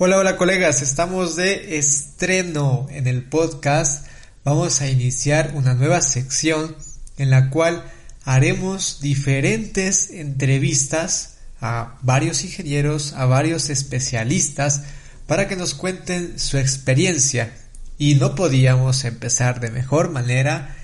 Hola, 0.00 0.18
hola 0.18 0.36
colegas, 0.36 0.80
estamos 0.80 1.34
de 1.34 1.76
estreno 1.76 2.86
en 2.88 3.08
el 3.08 3.24
podcast. 3.24 4.06
Vamos 4.44 4.80
a 4.80 4.88
iniciar 4.88 5.54
una 5.56 5.74
nueva 5.74 6.00
sección 6.02 6.76
en 7.16 7.30
la 7.30 7.50
cual 7.50 7.82
haremos 8.22 9.00
diferentes 9.00 10.10
entrevistas 10.10 11.38
a 11.60 11.98
varios 12.02 12.44
ingenieros, 12.44 13.12
a 13.14 13.24
varios 13.24 13.70
especialistas, 13.70 14.84
para 15.26 15.48
que 15.48 15.56
nos 15.56 15.74
cuenten 15.74 16.38
su 16.38 16.58
experiencia. 16.58 17.52
Y 17.98 18.14
no 18.14 18.36
podíamos 18.36 19.04
empezar 19.04 19.58
de 19.58 19.72
mejor 19.72 20.12
manera 20.12 20.76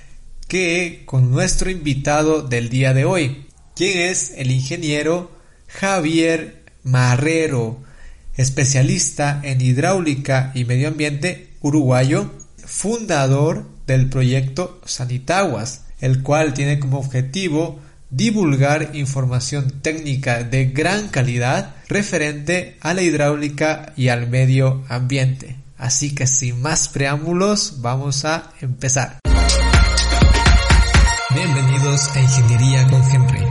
que 0.48 1.04
con 1.06 1.30
nuestro 1.30 1.70
invitado 1.70 2.42
del 2.42 2.68
día 2.68 2.92
de 2.92 3.04
hoy, 3.04 3.46
quien 3.76 3.96
es 3.96 4.32
el 4.36 4.50
ingeniero 4.50 5.30
Javier 5.68 6.64
Marrero 6.82 7.83
especialista 8.36 9.40
en 9.42 9.60
hidráulica 9.60 10.50
y 10.54 10.64
medio 10.64 10.88
ambiente 10.88 11.50
uruguayo, 11.60 12.30
fundador 12.64 13.66
del 13.86 14.08
proyecto 14.08 14.80
Sanitaguas, 14.84 15.82
el 16.00 16.22
cual 16.22 16.54
tiene 16.54 16.78
como 16.78 16.98
objetivo 16.98 17.80
divulgar 18.10 18.90
información 18.94 19.70
técnica 19.82 20.44
de 20.44 20.66
gran 20.66 21.08
calidad 21.08 21.74
referente 21.88 22.76
a 22.80 22.94
la 22.94 23.02
hidráulica 23.02 23.92
y 23.96 24.08
al 24.08 24.28
medio 24.28 24.84
ambiente. 24.88 25.56
Así 25.76 26.14
que 26.14 26.26
sin 26.26 26.62
más 26.62 26.88
preámbulos, 26.88 27.80
vamos 27.80 28.24
a 28.24 28.52
empezar. 28.60 29.18
Bienvenidos 31.34 32.08
a 32.14 32.20
Ingeniería 32.20 32.86
con 32.86 33.02
Henry. 33.10 33.44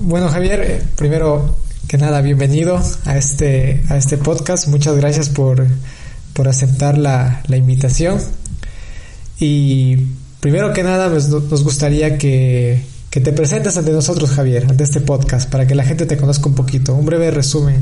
Bueno, 0.00 0.28
Javier, 0.28 0.60
eh, 0.60 0.82
primero 0.96 1.56
que 1.88 1.96
nada, 1.96 2.20
bienvenido 2.20 2.78
a 3.06 3.16
este, 3.16 3.82
a 3.88 3.96
este 3.96 4.18
podcast. 4.18 4.68
Muchas 4.68 4.94
gracias 4.96 5.30
por, 5.30 5.66
por 6.34 6.46
aceptar 6.46 6.98
la, 6.98 7.42
la, 7.46 7.56
invitación. 7.56 8.20
Y 9.40 9.96
primero 10.40 10.74
que 10.74 10.82
nada, 10.82 11.08
pues, 11.08 11.28
nos 11.28 11.64
gustaría 11.64 12.18
que, 12.18 12.84
que, 13.08 13.22
te 13.22 13.32
presentes 13.32 13.78
ante 13.78 13.90
nosotros, 13.90 14.32
Javier, 14.32 14.66
ante 14.68 14.84
este 14.84 15.00
podcast, 15.00 15.50
para 15.50 15.66
que 15.66 15.74
la 15.74 15.82
gente 15.82 16.04
te 16.04 16.18
conozca 16.18 16.50
un 16.50 16.54
poquito. 16.54 16.94
Un 16.94 17.06
breve 17.06 17.30
resumen 17.30 17.80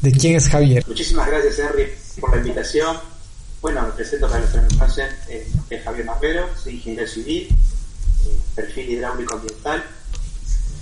de 0.00 0.12
quién 0.12 0.36
es 0.36 0.48
Javier. 0.48 0.82
Muchísimas 0.86 1.28
gracias, 1.28 1.58
Henry, 1.58 1.88
por 2.18 2.30
la 2.30 2.38
invitación. 2.38 2.96
Bueno, 3.60 3.82
me 3.82 3.92
presento 3.92 4.28
para 4.28 4.40
los 4.40 4.50
que 4.50 4.60
me 4.62 4.68
conocen. 4.68 5.08
Eh, 5.28 5.82
Javier 5.84 6.06
Marrero, 6.06 6.48
soy 6.56 6.76
ingeniero 6.76 7.06
civil, 7.06 7.48
eh, 7.50 8.38
perfil 8.54 8.92
hidráulico 8.92 9.34
ambiental 9.34 9.84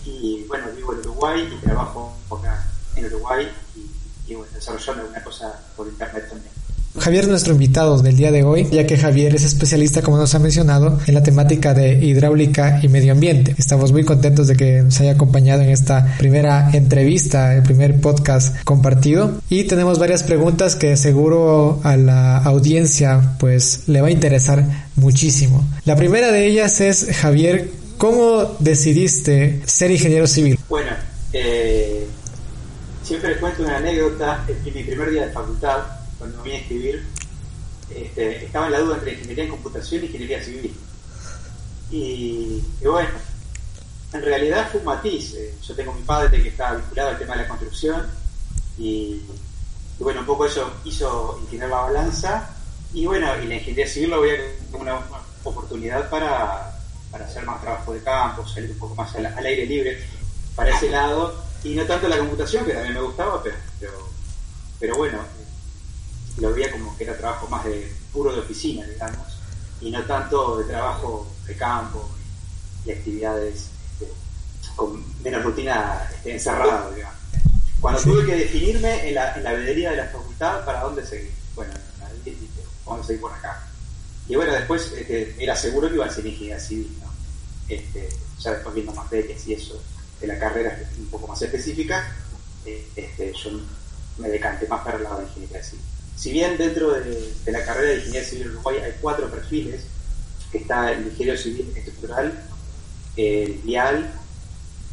y 0.05 0.45
bueno, 0.49 0.67
vivo 0.77 0.93
en 0.93 1.01
Uruguay 1.01 1.49
y 1.53 1.65
trabajo 1.65 2.17
acá 2.31 2.67
en 2.97 3.07
Uruguay 3.07 3.49
y, 3.77 4.33
y 4.33 4.35
bueno, 4.35 4.53
desarrollando 4.55 5.09
una 5.09 5.23
cosa 5.23 5.61
por 5.77 5.87
internet 5.87 6.27
también. 6.29 6.55
Javier 6.99 7.25
es 7.25 7.31
nuestro 7.31 7.55
invitado 7.55 8.01
del 8.01 8.17
día 8.17 8.31
de 8.31 8.45
hoy, 8.45 8.69
ya 8.71 8.87
que 8.87 8.97
Javier 8.97 9.35
es 9.35 9.43
especialista, 9.43 10.01
como 10.01 10.17
nos 10.17 10.33
ha 10.37 10.39
mencionado, 10.39 11.01
en 11.07 11.15
la 11.15 11.25
temática 11.25 11.75
de 11.75 12.05
hidráulica 12.05 12.79
y 12.83 12.89
medio 12.89 13.13
ambiente. 13.13 13.55
Estamos 13.59 13.91
muy 13.91 14.05
contentos 14.05 14.47
de 14.47 14.57
que 14.57 14.83
nos 14.83 15.01
haya 15.01 15.13
acompañado 15.13 15.63
en 15.63 15.71
esta 15.71 16.15
primera 16.19 16.71
entrevista, 16.73 17.57
el 17.57 17.65
primer 17.65 18.01
podcast 18.01 18.57
compartido. 18.63 19.33
Y 19.51 19.65
tenemos 19.65 19.99
varias 19.99 20.23
preguntas 20.23 20.77
que 20.77 20.97
seguro 20.97 21.81
a 21.83 21.97
la 21.97 22.39
audiencia 22.39 23.37
pues 23.41 23.83
le 23.89 24.01
va 24.01 24.07
a 24.07 24.13
interesar 24.13 24.65
muchísimo. 24.95 25.67
La 25.85 25.97
primera 25.97 26.31
de 26.31 26.47
ellas 26.47 26.81
es, 26.81 27.09
Javier, 27.11 27.71
¿Cómo 27.99 28.57
decidiste 28.59 29.63
ser 29.67 29.91
ingeniero 29.91 30.27
civil? 30.27 30.59
Bueno, 30.69 30.91
eh, 31.33 32.07
siempre 33.03 33.37
cuento 33.39 33.63
una 33.63 33.77
anécdota. 33.77 34.45
En 34.49 34.75
mi 34.75 34.83
primer 34.83 35.11
día 35.11 35.27
de 35.27 35.33
facultad, 35.33 35.85
cuando 36.19 36.39
me 36.39 36.45
vine 36.45 36.57
a 36.57 36.61
escribir, 36.61 37.07
este, 37.91 38.47
estaba 38.47 38.67
en 38.67 38.73
la 38.73 38.81
duda 38.81 38.97
entre 38.97 39.13
ingeniería 39.13 39.45
en 39.45 39.51
computación 39.51 40.03
y 40.03 40.07
ingeniería 40.07 40.43
civil. 40.43 40.75
Y, 41.91 42.63
bueno, 42.85 43.11
en 44.13 44.23
realidad 44.23 44.69
fue 44.71 44.81
un 44.81 44.87
matiz. 44.87 45.35
Eh, 45.35 45.55
yo 45.63 45.75
tengo 45.77 45.93
mi 45.93 46.03
padre 46.03 46.43
que 46.43 46.49
estaba 46.49 46.77
vinculado 46.77 47.11
al 47.11 47.19
tema 47.19 47.37
de 47.37 47.43
la 47.43 47.49
construcción 47.49 48.07
y, 48.77 49.23
bueno, 50.01 50.21
un 50.21 50.27
poco 50.27 50.47
eso 50.47 50.73
hizo 50.85 51.39
inclinar 51.43 51.69
la 51.69 51.83
balanza. 51.83 52.51
Y 52.93 53.07
bueno, 53.07 53.29
y 53.43 53.47
la 53.47 53.55
ingeniería 53.55 53.87
civil 53.87 54.11
lo 54.11 54.21
veía 54.21 54.41
como 54.71 54.83
una 54.83 54.99
oportunidad 55.45 56.11
para 56.11 56.74
para 57.15 57.27
hacer 57.27 57.47
más 57.47 57.61
trabajo 57.61 57.95
de 57.95 58.03
campo, 58.03 58.45
salir 58.45 58.73
un 58.73 58.79
poco 58.79 58.97
más 58.97 59.15
al, 59.15 59.27
aire 59.27 59.67
libre 59.67 60.05
para 60.57 60.77
ese 60.77 60.91
lado, 60.91 61.45
y 61.63 61.77
no 61.77 61.87
tanto 61.87 62.09
la 62.09 62.19
computación, 62.19 62.65
que 62.65 62.73
también 62.73 62.95
me 62.95 63.03
gustaba, 63.03 63.41
pero, 63.41 63.55
pero, 64.81 64.97
bueno, 64.97 65.21
lo 66.39 66.53
veía 66.53 66.73
como 66.73 66.97
que 66.99 67.05
era 67.05 67.17
trabajo 67.17 67.47
más 67.47 67.65
de 67.67 67.95
puro 68.13 68.33
de 68.35 68.41
oficina, 68.41 68.85
digamos, 68.85 69.39
y 69.81 69.93
no 69.93 70.03
tanto 70.03 70.59
de 70.59 70.65
trabajo 70.65 71.33
de 71.47 71.57
campo 71.57 72.11
y 72.85 72.91
actividades 72.91 73.69
este, 73.93 74.13
con 74.75 75.05
menos 75.23 75.45
rutina 75.45 76.09
este, 76.13 76.33
encerrada, 76.33 76.91
digamos. 76.91 77.15
Cuando 77.81 78.03
tuve 78.03 78.27
que 78.27 78.35
definirme 78.35 79.09
en 79.09 79.15
la, 79.15 79.37
en 79.37 79.45
la 79.45 79.53
vedería 79.53 79.93
de 79.93 79.99
la 79.99 80.07
facultad 80.07 80.65
para 80.65 80.81
dónde 80.81 81.07
seguir, 81.07 81.33
bueno, 81.55 81.75
vamos 82.85 83.05
a 83.05 83.07
seguir 83.07 83.21
por 83.21 83.33
acá. 83.33 83.69
Y 84.29 84.37
bueno, 84.37 84.53
después 84.53 84.93
este, 84.93 85.35
era 85.39 85.55
seguro 85.55 85.89
que 85.89 85.95
iba 85.95 86.07
a 86.07 86.11
ser 86.11 86.27
ingeniería 86.27 86.59
civil, 86.59 86.91
¿no? 87.01 87.11
Este, 87.69 88.09
ya 88.41 88.53
después 88.53 88.75
viendo 88.75 88.93
materias 88.93 89.47
y 89.47 89.55
eso 89.55 89.81
de 90.21 90.27
la 90.27 90.39
carrera 90.39 90.79
un 90.99 91.07
poco 91.07 91.29
más 91.29 91.41
específica, 91.43 92.17
este, 92.65 93.33
yo 93.33 93.51
me 94.19 94.29
decanté 94.29 94.67
más 94.67 94.83
para 94.85 94.97
el 94.97 95.05
lado 95.05 95.19
de 95.19 95.25
ingeniería 95.25 95.63
civil. 95.63 95.85
Si 96.17 96.31
bien 96.31 96.57
dentro 96.57 96.93
de, 96.93 97.35
la 97.47 97.65
carrera 97.65 97.89
de 97.89 97.97
ingeniería 97.97 98.29
civil 98.29 98.43
en 98.45 98.51
Uruguay 98.53 98.77
hay 98.79 98.93
cuatro 99.01 99.31
perfiles, 99.31 99.83
que 100.51 100.59
está 100.59 100.93
el 100.93 101.07
ingeniero 101.07 101.39
civil 101.39 101.73
estructural, 101.75 102.45
el 103.17 103.55
vial, 103.65 104.13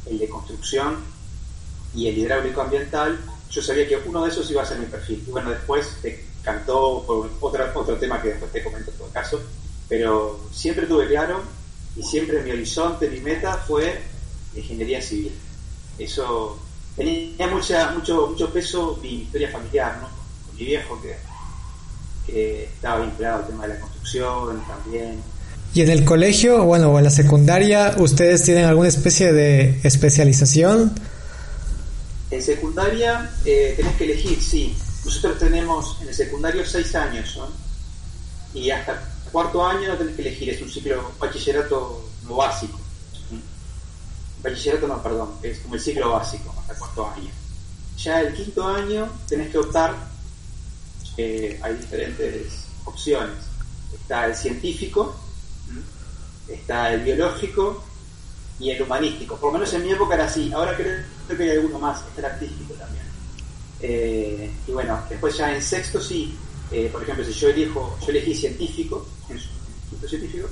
el 0.07 0.19
de 0.19 0.27
construcción 0.27 0.97
y 1.95 2.07
el 2.07 2.17
hidráulico 2.17 2.61
ambiental, 2.61 3.19
yo 3.49 3.61
sabía 3.61 3.87
que 3.87 3.97
uno 3.97 4.23
de 4.23 4.31
esos 4.31 4.49
iba 4.49 4.63
a 4.63 4.65
ser 4.65 4.79
mi 4.79 4.87
perfil. 4.87 5.23
Y 5.27 5.31
bueno, 5.31 5.51
después 5.51 5.87
te 6.01 6.25
cantó 6.43 7.03
por 7.05 7.29
otro, 7.39 7.71
otro 7.75 7.95
tema 7.97 8.21
que 8.21 8.29
después 8.29 8.51
te 8.51 8.63
comento 8.63 8.91
en 8.91 8.97
todo 8.97 9.09
caso, 9.09 9.41
pero 9.87 10.39
siempre 10.51 10.85
tuve 10.85 11.07
claro 11.07 11.41
y 11.95 12.03
siempre 12.03 12.41
mi 12.41 12.51
horizonte, 12.51 13.09
mi 13.09 13.19
meta 13.19 13.57
fue 13.57 13.99
ingeniería 14.55 15.01
civil. 15.01 15.33
Eso 15.97 16.57
tenía 16.95 17.47
mucha, 17.47 17.91
mucho, 17.91 18.27
mucho 18.27 18.51
peso 18.51 18.99
mi 19.01 19.23
historia 19.23 19.49
familiar, 19.49 19.97
¿no? 20.01 20.09
Con 20.47 20.55
mi 20.55 20.65
viejo 20.65 20.99
que, 21.01 21.15
que 22.25 22.63
estaba 22.65 23.05
vinculado 23.05 23.39
al 23.39 23.47
tema 23.47 23.67
de 23.67 23.73
la 23.73 23.79
construcción 23.79 24.63
también. 24.65 25.21
¿Y 25.73 25.81
en 25.81 25.89
el 25.89 26.03
colegio, 26.03 26.63
bueno, 26.65 26.91
o 26.91 26.97
en 26.97 27.05
la 27.05 27.11
secundaria, 27.11 27.95
ustedes 27.97 28.43
tienen 28.43 28.65
alguna 28.65 28.89
especie 28.89 29.31
de 29.31 29.79
especialización? 29.83 30.93
En 32.29 32.41
secundaria 32.41 33.29
eh, 33.45 33.73
tenés 33.77 33.95
que 33.95 34.03
elegir, 34.05 34.41
sí. 34.41 34.75
Nosotros 35.03 35.39
tenemos 35.39 35.97
en 36.01 36.09
el 36.09 36.13
secundario 36.13 36.65
seis 36.65 36.93
años. 36.95 37.39
Y 38.53 38.69
hasta 38.69 39.01
cuarto 39.31 39.65
año 39.65 39.87
no 39.87 39.97
tenés 39.97 40.15
que 40.15 40.21
elegir, 40.21 40.49
es 40.49 40.61
un 40.61 40.69
ciclo 40.69 41.11
bachillerato 41.19 42.05
no 42.27 42.35
básico. 42.35 42.79
Bachillerato 44.43 44.87
no, 44.87 45.01
perdón, 45.01 45.33
es 45.41 45.59
como 45.59 45.75
el 45.75 45.81
ciclo 45.81 46.11
básico 46.11 46.53
hasta 46.59 46.75
cuarto 46.75 47.07
año. 47.07 47.31
Ya 47.97 48.21
el 48.21 48.33
quinto 48.33 48.67
año 48.67 49.09
tenés 49.27 49.51
que 49.51 49.57
optar, 49.57 49.95
eh, 51.17 51.59
hay 51.61 51.75
diferentes 51.75 52.65
opciones. 52.85 53.37
Está 53.93 54.25
el 54.25 54.35
científico, 54.35 55.15
está 56.47 56.93
el 56.93 57.01
biológico 57.01 57.83
y 58.59 58.71
el 58.71 58.81
humanístico. 58.81 59.37
Por 59.37 59.53
lo 59.53 59.59
menos 59.59 59.73
en 59.73 59.83
mi 59.83 59.91
época 59.91 60.15
era 60.15 60.25
así, 60.25 60.51
ahora 60.51 60.75
creo, 60.75 61.03
que 61.37 61.43
hay 61.43 61.57
alguno 61.57 61.79
más, 61.79 61.99
está 62.07 62.19
el 62.19 62.33
artístico 62.33 62.73
también. 62.73 63.00
Eh, 63.81 64.49
y 64.67 64.71
bueno, 64.71 64.99
después 65.09 65.35
ya 65.37 65.53
en 65.53 65.61
sexto 65.61 65.99
sí, 65.99 66.37
eh, 66.71 66.89
por 66.91 67.01
ejemplo, 67.03 67.25
si 67.25 67.33
yo 67.33 67.49
elijo, 67.49 67.97
yo 68.01 68.09
elegí 68.09 68.35
científico, 68.35 69.05
en 69.29 69.39
su 69.39 69.49
instituto 69.49 70.07
científico, 70.07 70.47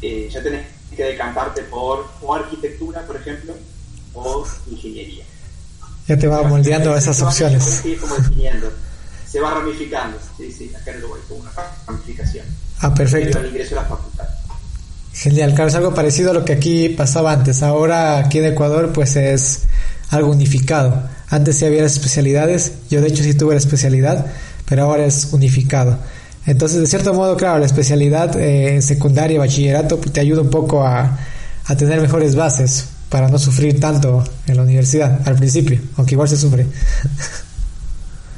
eh, 0.00 0.28
ya 0.32 0.42
tenés 0.42 0.66
que 0.94 1.04
decantarte 1.04 1.62
por 1.62 2.06
o 2.22 2.34
arquitectura, 2.34 3.02
por 3.06 3.16
ejemplo, 3.16 3.54
o 4.14 4.46
ingeniería. 4.70 5.24
Ya 6.06 6.18
te 6.18 6.26
va 6.26 6.42
moldeando 6.42 6.96
esas 6.96 7.20
opciones. 7.22 7.82
se 9.26 9.40
va 9.40 9.50
ramificando, 9.50 10.16
sí, 10.36 10.52
sí, 10.52 10.72
acá 10.74 10.92
en 10.92 10.98
Uruguay 10.98 11.22
como 11.28 11.40
una 11.40 11.50
ramificación. 11.86 12.46
Ah, 12.80 12.94
perfecto. 12.94 13.38
El 13.38 13.46
ingreso 13.46 13.78
a 13.78 13.82
la 13.82 13.88
facultad. 13.88 14.28
Genial, 15.12 15.54
claro, 15.54 15.68
es 15.68 15.74
algo 15.74 15.94
parecido 15.94 16.30
a 16.30 16.34
lo 16.34 16.44
que 16.44 16.52
aquí 16.52 16.88
pasaba 16.90 17.32
antes. 17.32 17.62
Ahora 17.62 18.18
aquí 18.18 18.38
en 18.38 18.46
Ecuador 18.46 18.92
pues 18.92 19.16
es 19.16 19.62
algo 20.10 20.30
unificado. 20.30 21.08
Antes 21.28 21.56
sí 21.58 21.64
había 21.64 21.82
las 21.82 21.92
especialidades, 21.92 22.72
yo 22.90 23.00
de 23.00 23.08
hecho 23.08 23.22
sí 23.22 23.34
tuve 23.34 23.54
la 23.54 23.60
especialidad, 23.60 24.26
pero 24.66 24.84
ahora 24.84 25.06
es 25.06 25.32
unificado. 25.32 25.98
Entonces, 26.46 26.80
de 26.80 26.86
cierto 26.86 27.14
modo, 27.14 27.36
claro, 27.36 27.58
la 27.58 27.66
especialidad 27.66 28.38
eh, 28.38 28.82
secundaria, 28.82 29.38
bachillerato, 29.38 29.96
te 29.96 30.20
ayuda 30.20 30.42
un 30.42 30.50
poco 30.50 30.86
a, 30.86 31.18
tener 31.78 32.00
mejores 32.00 32.34
bases 32.34 32.86
para 33.08 33.28
no 33.28 33.38
sufrir 33.38 33.80
tanto 33.80 34.22
en 34.46 34.56
la 34.56 34.62
universidad 34.62 35.26
al 35.26 35.36
principio, 35.36 35.80
aunque 35.96 36.14
igual 36.14 36.28
se 36.28 36.36
sufre. 36.36 36.66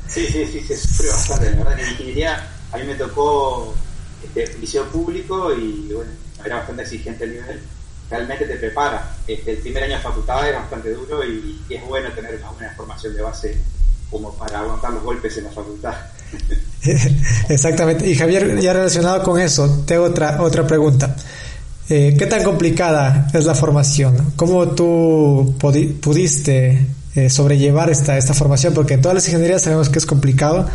Sí, 0.09 0.25
sí, 0.33 0.47
sí, 0.47 0.61
se 0.61 0.77
sufrió 0.77 1.11
bastante. 1.11 1.51
La 1.51 1.57
verdad 1.57 1.81
en 1.81 1.91
ingeniería 1.91 2.49
a 2.73 2.79
mí 2.79 2.85
me 2.85 2.95
tocó 2.95 3.75
este, 4.23 4.57
liceo 4.59 4.85
público 4.85 5.53
y 5.53 5.93
bueno, 5.93 6.11
era 6.45 6.57
bastante 6.57 6.83
exigente 6.83 7.25
el 7.25 7.33
nivel. 7.33 7.61
Realmente 8.11 8.45
te 8.45 8.57
prepara. 8.57 9.17
Este, 9.27 9.53
el 9.53 9.59
primer 9.59 9.85
año 9.85 9.97
de 9.97 10.03
facultad 10.03 10.49
es 10.49 10.55
bastante 10.55 10.93
duro 10.93 11.25
y, 11.25 11.61
y, 11.69 11.75
es 11.75 11.85
bueno 11.87 12.11
tener 12.13 12.37
una 12.37 12.51
buena 12.51 12.75
formación 12.75 13.15
de 13.15 13.23
base 13.23 13.57
como 14.11 14.33
para 14.35 14.61
aguantar 14.61 14.93
los 14.93 15.03
golpes 15.03 15.37
en 15.39 15.45
la 15.45 15.51
facultad. 15.51 15.95
Exactamente. 17.49 18.09
Y 18.09 18.15
Javier, 18.15 18.59
ya 18.61 18.73
relacionado 18.73 19.23
con 19.23 19.41
eso, 19.41 19.85
tengo 19.87 20.05
otra, 20.05 20.41
otra 20.43 20.67
pregunta. 20.67 21.17
Eh, 21.89 22.17
¿Qué 22.19 22.27
tan 22.27 22.43
complicada 22.43 23.29
es 23.33 23.45
la 23.45 23.55
formación? 23.55 24.33
¿Cómo 24.35 24.69
tú 24.69 25.55
pudiste 25.59 26.87
eh, 27.15 27.31
sobrellevar 27.31 27.91
esta, 27.91 28.19
esta 28.19 28.35
formación? 28.35 28.75
Porque 28.75 28.95
en 28.95 29.03
todas 29.03 29.15
las 29.15 29.29
ingenierías 29.29 29.63
sabemos 29.63 29.89
que 29.89 29.99
es 29.99 30.07
complicado, 30.07 30.69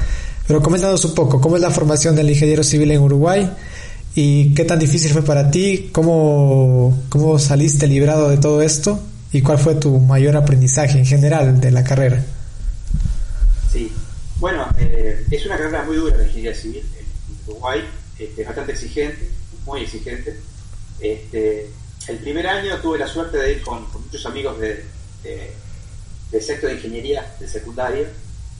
pero 0.47 0.61
coméntanos 0.61 1.03
un 1.03 1.13
poco, 1.13 1.41
¿cómo 1.41 1.57
es 1.57 1.61
la 1.61 1.69
formación 1.69 2.15
del 2.15 2.29
ingeniero 2.29 2.63
civil 2.63 2.91
en 2.91 3.01
Uruguay? 3.01 3.49
¿Y 4.13 4.53
qué 4.53 4.65
tan 4.65 4.79
difícil 4.79 5.11
fue 5.11 5.23
para 5.23 5.49
ti? 5.49 5.89
¿Cómo, 5.91 7.01
cómo 7.09 7.39
saliste 7.39 7.87
librado 7.87 8.29
de 8.29 8.37
todo 8.37 8.61
esto? 8.61 8.99
¿Y 9.31 9.41
cuál 9.41 9.57
fue 9.57 9.75
tu 9.75 9.99
mayor 9.99 10.35
aprendizaje 10.35 10.97
en 10.97 11.05
general 11.05 11.61
de 11.61 11.71
la 11.71 11.83
carrera? 11.83 12.21
Sí, 13.71 13.89
bueno, 14.37 14.67
eh, 14.77 15.25
es 15.31 15.45
una 15.45 15.57
carrera 15.57 15.83
muy 15.83 15.95
dura 15.95 16.17
la 16.17 16.23
ingeniería 16.23 16.53
civil 16.53 16.83
en 16.99 17.51
Uruguay, 17.51 17.81
este, 18.19 18.41
es 18.41 18.47
bastante 18.47 18.73
exigente, 18.73 19.29
muy 19.65 19.81
exigente. 19.83 20.37
Este, 20.99 21.69
el 22.09 22.17
primer 22.17 22.47
año 22.47 22.77
tuve 22.81 22.99
la 22.99 23.07
suerte 23.07 23.37
de 23.37 23.53
ir 23.53 23.61
con, 23.61 23.85
muchos 23.93 24.25
amigos 24.25 24.59
de, 24.59 24.85
del 26.31 26.41
sector 26.41 26.69
de 26.69 26.75
ingeniería 26.75 27.33
de 27.39 27.47
secundaria 27.47 28.07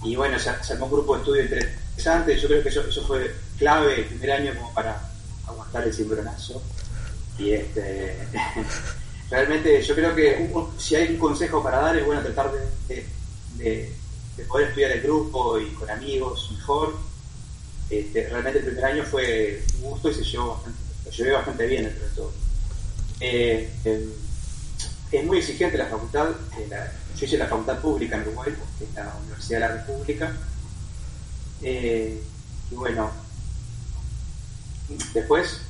y 0.03 0.15
bueno, 0.15 0.39
se, 0.39 0.49
armó 0.49 0.85
un 0.85 0.91
grupo 0.91 1.15
de 1.15 1.19
estudio 1.19 1.43
interesante. 1.43 2.39
Yo 2.39 2.47
creo 2.47 2.63
que 2.63 2.69
eso, 2.69 2.87
eso 2.87 3.05
fue 3.05 3.31
clave 3.57 3.99
el 3.99 4.05
primer 4.05 4.31
año 4.31 4.53
como 4.55 4.73
para 4.73 5.10
aguantar 5.79 5.87
el. 5.87 6.61
Y 7.37 7.51
este, 7.51 8.17
realmente 9.29 9.81
yo 9.81 9.95
creo 9.95 10.15
que 10.15 10.51
si 10.77 10.95
hay 10.95 11.13
un 11.13 11.17
consejo 11.17 11.63
para 11.63 11.79
dar 11.79 11.97
es 11.97 12.05
bueno 12.05 12.21
tratar 12.21 12.51
de 12.51 14.01
de 14.37 14.43
poder 14.45 14.69
estudiar 14.69 14.91
el 14.91 15.01
grupo 15.01 15.59
y 15.59 15.67
con 15.71 15.89
amigos 15.89 16.51
mejor. 16.51 16.95
Este, 17.89 18.29
realmente 18.29 18.59
el 18.59 18.65
primer 18.65 18.85
año 18.85 19.03
fue 19.03 19.63
un 19.81 19.91
gusto 19.91 20.09
y 20.09 20.13
se 20.13 20.23
llevó 20.23 20.55
bastante, 20.55 20.79
lo 21.05 21.11
llevé 21.11 21.31
bastante 21.31 21.67
bien 21.67 21.85
entre 21.85 22.07
todo. 22.15 22.31
Eh, 23.19 23.69
em, 23.83 24.09
es 25.11 25.25
muy 25.25 25.39
exigente 25.39 25.77
la 25.77 25.87
facultad, 25.87 26.29
yo 27.17 27.25
hice 27.25 27.37
la 27.37 27.47
facultad 27.47 27.79
pública 27.79 28.15
en 28.15 28.21
Uruguay, 28.21 28.53
que 28.79 28.85
es 28.85 28.93
la 28.93 29.13
Universidad 29.25 29.59
de 29.59 29.67
la 29.67 29.73
República. 29.73 30.37
Eh, 31.61 32.23
y 32.71 32.75
bueno, 32.75 33.11
después, 35.13 35.61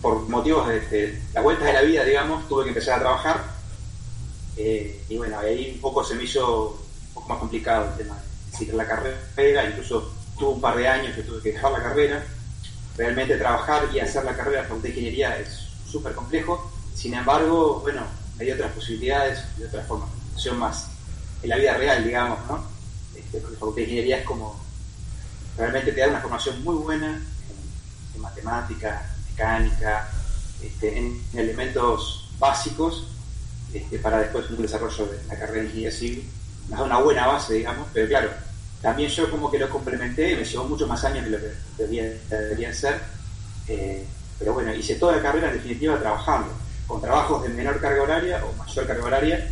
por 0.00 0.28
motivos 0.28 0.68
de, 0.68 1.22
la 1.32 1.40
vuelta 1.40 1.64
de 1.64 1.72
la 1.72 1.82
vida, 1.82 2.04
digamos, 2.04 2.48
tuve 2.48 2.64
que 2.64 2.70
empezar 2.70 2.98
a 2.98 3.00
trabajar. 3.00 3.44
Eh, 4.56 5.04
y 5.08 5.16
bueno, 5.16 5.38
ahí 5.38 5.72
un 5.74 5.80
poco 5.80 6.02
se 6.02 6.14
me 6.14 6.24
hizo 6.24 6.82
más 7.28 7.38
complicado 7.38 7.90
el 7.90 7.96
tema 7.98 8.18
de 8.58 8.72
la 8.72 8.86
carrera, 8.86 9.68
incluso 9.68 10.12
tuve 10.38 10.54
un 10.54 10.60
par 10.60 10.76
de 10.76 10.88
años 10.88 11.14
que 11.14 11.22
tuve 11.22 11.42
que 11.42 11.52
dejar 11.52 11.72
la 11.72 11.82
carrera. 11.82 12.24
Realmente 12.96 13.36
trabajar 13.36 13.88
y 13.92 14.00
hacer 14.00 14.24
la 14.24 14.34
carrera 14.34 14.62
de 14.62 14.68
Facultad 14.68 14.84
de 14.84 14.88
Ingeniería 14.90 15.38
es 15.38 15.48
súper 15.86 16.14
complejo, 16.14 16.70
sin 16.94 17.12
embargo, 17.12 17.80
bueno, 17.80 18.02
hay 18.40 18.50
otras 18.50 18.72
posibilidades 18.72 19.40
y 19.58 19.64
otras 19.64 19.86
formación 19.86 20.58
más 20.58 20.88
en 21.42 21.50
la 21.50 21.56
vida 21.56 21.74
real, 21.74 22.04
digamos, 22.04 22.38
¿no? 22.48 22.64
Este, 23.14 23.38
porque 23.38 23.56
Facultad 23.56 23.76
de 23.76 23.82
Ingeniería 23.82 24.18
es 24.18 24.24
como, 24.24 24.58
realmente 25.58 25.92
te 25.92 26.00
da 26.00 26.08
una 26.08 26.20
formación 26.20 26.64
muy 26.64 26.76
buena 26.76 27.20
matemática, 28.28 29.02
mecánica, 29.30 30.08
este, 30.62 30.98
en, 30.98 31.22
elementos 31.34 32.30
básicos 32.38 33.08
este, 33.72 33.98
para 33.98 34.18
después 34.18 34.48
un 34.50 34.62
desarrollo 34.62 35.06
de 35.06 35.18
la 35.28 35.38
carrera 35.38 35.60
de 35.60 35.64
Ingeniería 35.66 35.90
Civil 35.90 36.30
nos 36.68 36.78
da 36.80 36.84
una 36.84 36.98
buena 36.98 37.26
base, 37.26 37.54
digamos, 37.54 37.86
pero 37.92 38.08
claro, 38.08 38.30
también 38.82 39.08
yo 39.10 39.30
como 39.30 39.50
que 39.50 39.58
lo 39.58 39.68
complementé, 39.68 40.36
me 40.36 40.44
llevó 40.44 40.64
muchos 40.64 40.88
más 40.88 41.04
años 41.04 41.24
de 41.24 41.30
lo 41.30 41.38
que 41.38 41.52
deberían, 41.78 42.74
ser, 42.74 43.00
eh, 43.68 44.04
pero 44.38 44.54
bueno, 44.54 44.74
hice 44.74 44.96
toda 44.96 45.16
la 45.16 45.22
carrera 45.22 45.48
en 45.48 45.54
definitiva 45.54 45.98
trabajando, 45.98 46.48
con 46.86 47.00
trabajos 47.00 47.42
de 47.42 47.48
menor 47.50 47.80
carga 47.80 48.02
horaria 48.02 48.44
o 48.44 48.52
mayor 48.54 48.86
carga 48.86 49.04
horaria, 49.04 49.50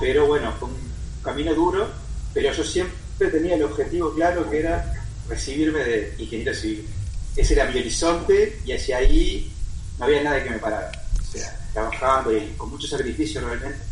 pero 0.00 0.26
bueno, 0.26 0.52
fue 0.58 0.68
un 0.68 0.76
camino 1.22 1.54
duro, 1.54 1.88
pero 2.34 2.52
yo 2.52 2.64
siempre 2.64 3.28
tenía 3.30 3.54
el 3.54 3.64
objetivo 3.64 4.12
claro 4.14 4.48
que 4.50 4.60
era 4.60 4.94
recibirme 5.28 5.80
de 5.80 6.14
ingeniero 6.18 6.54
civil. 6.54 6.88
Ese 7.36 7.54
era 7.54 7.70
mi 7.70 7.78
horizonte 7.78 8.58
y 8.64 8.72
hacia 8.72 8.98
ahí 8.98 9.52
no 9.98 10.04
había 10.04 10.22
nada 10.22 10.42
que 10.42 10.50
me 10.50 10.58
parara. 10.58 10.90
O 11.20 11.32
sea, 11.32 11.58
trabajando 11.72 12.36
y 12.36 12.54
con 12.56 12.70
mucho 12.70 12.86
sacrificio 12.86 13.40
realmente 13.40 13.88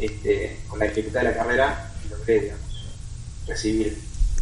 este, 0.00 0.56
con 0.68 0.78
la 0.78 0.86
dificultad 0.86 1.20
de 1.20 1.26
la 1.26 1.34
carrera, 1.34 1.90
logré, 2.10 2.40
digamos, 2.40 2.86
recibir. 3.46 3.96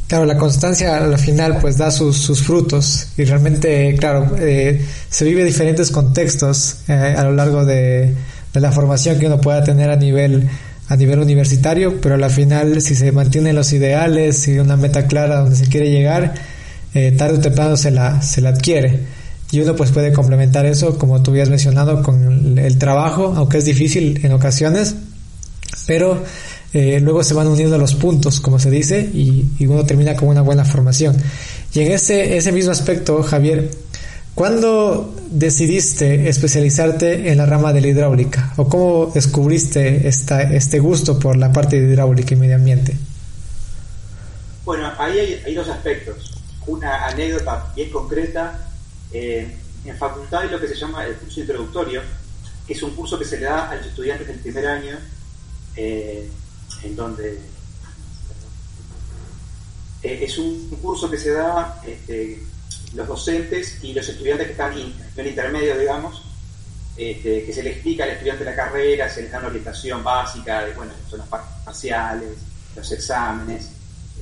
Claro, 0.08 0.26
la 0.26 0.36
constancia 0.36 0.98
al 0.98 1.18
final 1.18 1.58
pues 1.60 1.78
da 1.78 1.90
sus, 1.90 2.18
sus 2.18 2.42
frutos 2.42 3.08
y 3.16 3.24
realmente, 3.24 3.96
claro, 3.98 4.36
eh, 4.38 4.84
se 5.08 5.24
vive 5.24 5.44
diferentes 5.44 5.90
contextos 5.90 6.80
eh, 6.88 7.14
a 7.16 7.24
lo 7.24 7.32
largo 7.32 7.64
de, 7.64 8.14
de, 8.52 8.60
la 8.60 8.72
formación 8.72 9.18
que 9.18 9.26
uno 9.26 9.40
pueda 9.40 9.64
tener 9.64 9.90
a 9.90 9.96
nivel 9.96 10.50
a 10.88 10.96
nivel 10.96 11.20
universitario, 11.20 11.98
pero 12.02 12.16
al 12.16 12.30
final 12.30 12.82
si 12.82 12.94
se 12.94 13.10
mantienen 13.12 13.56
los 13.56 13.72
ideales 13.72 14.46
y 14.48 14.58
una 14.58 14.76
meta 14.76 15.06
clara 15.06 15.38
donde 15.40 15.56
se 15.56 15.66
quiere 15.66 15.90
llegar, 15.90 16.34
eh, 16.94 17.12
tarde 17.12 17.38
o 17.38 17.40
temprano 17.40 17.76
se 17.76 17.90
la, 17.90 18.22
se 18.22 18.40
la 18.40 18.50
adquiere. 18.50 19.00
Y 19.50 19.60
uno 19.60 19.76
pues 19.76 19.90
puede 19.90 20.12
complementar 20.12 20.64
eso, 20.64 20.98
como 20.98 21.22
tú 21.22 21.30
habías 21.30 21.50
mencionado, 21.50 22.02
con 22.02 22.58
el 22.58 22.78
trabajo, 22.78 23.34
aunque 23.36 23.58
es 23.58 23.66
difícil 23.66 24.20
en 24.22 24.32
ocasiones, 24.32 24.94
pero 25.86 26.22
eh, 26.72 27.00
luego 27.00 27.22
se 27.22 27.34
van 27.34 27.48
uniendo 27.48 27.76
los 27.76 27.94
puntos, 27.94 28.40
como 28.40 28.58
se 28.58 28.70
dice, 28.70 29.00
y, 29.00 29.66
uno 29.66 29.84
termina 29.84 30.16
con 30.16 30.28
una 30.28 30.40
buena 30.40 30.64
formación. 30.64 31.16
Y 31.74 31.80
en 31.80 31.92
ese, 31.92 32.36
ese 32.36 32.50
mismo 32.50 32.72
aspecto, 32.72 33.22
Javier, 33.22 33.70
¿cuándo 34.34 35.14
decidiste 35.30 36.30
especializarte 36.30 37.30
en 37.30 37.38
la 37.38 37.44
rama 37.44 37.74
de 37.74 37.82
la 37.82 37.88
hidráulica? 37.88 38.54
¿O 38.56 38.68
cómo 38.68 39.12
descubriste 39.14 40.08
esta, 40.08 40.42
este 40.42 40.78
gusto 40.78 41.18
por 41.18 41.36
la 41.36 41.52
parte 41.52 41.76
hidráulica 41.76 42.34
y 42.34 42.38
medio 42.38 42.56
ambiente? 42.56 42.96
Bueno, 44.64 44.90
ahí 44.98 45.40
hay, 45.44 45.54
dos 45.54 45.68
aspectos. 45.68 46.31
Una 46.66 47.06
anécdota 47.06 47.72
bien 47.74 47.90
concreta. 47.90 48.68
Eh, 49.12 49.58
en 49.84 49.96
facultad 49.98 50.42
hay 50.42 50.48
lo 50.48 50.60
que 50.60 50.68
se 50.68 50.76
llama 50.76 51.04
el 51.04 51.16
curso 51.16 51.40
introductorio, 51.40 52.02
que 52.66 52.72
es 52.72 52.82
un 52.82 52.94
curso 52.94 53.18
que 53.18 53.24
se 53.24 53.38
le 53.38 53.46
da 53.46 53.70
a 53.70 53.74
los 53.74 53.86
estudiantes 53.86 54.28
del 54.28 54.38
primer 54.38 54.66
año 54.66 54.98
eh, 55.76 56.30
en 56.82 56.96
donde 56.96 57.40
eh, 60.02 60.18
es 60.22 60.38
un 60.38 60.68
curso 60.82 61.10
que 61.10 61.18
se 61.18 61.32
da 61.32 61.80
este, 61.86 62.42
los 62.94 63.08
docentes 63.08 63.82
y 63.82 63.92
los 63.92 64.08
estudiantes 64.08 64.46
que 64.46 64.52
están 64.52 64.72
en 64.72 64.94
el 65.16 65.26
intermedio, 65.26 65.78
digamos, 65.78 66.22
este, 66.96 67.44
que 67.44 67.52
se 67.52 67.62
le 67.62 67.70
explica 67.70 68.04
al 68.04 68.10
estudiante 68.10 68.44
la 68.44 68.54
carrera, 68.54 69.08
se 69.08 69.22
les 69.22 69.32
da 69.32 69.38
una 69.38 69.48
orientación 69.48 70.04
básica 70.04 70.64
de, 70.64 70.74
bueno, 70.74 70.92
son 71.08 71.20
los 71.20 71.28
parciales, 71.28 72.38
los 72.76 72.92
exámenes, 72.92 73.70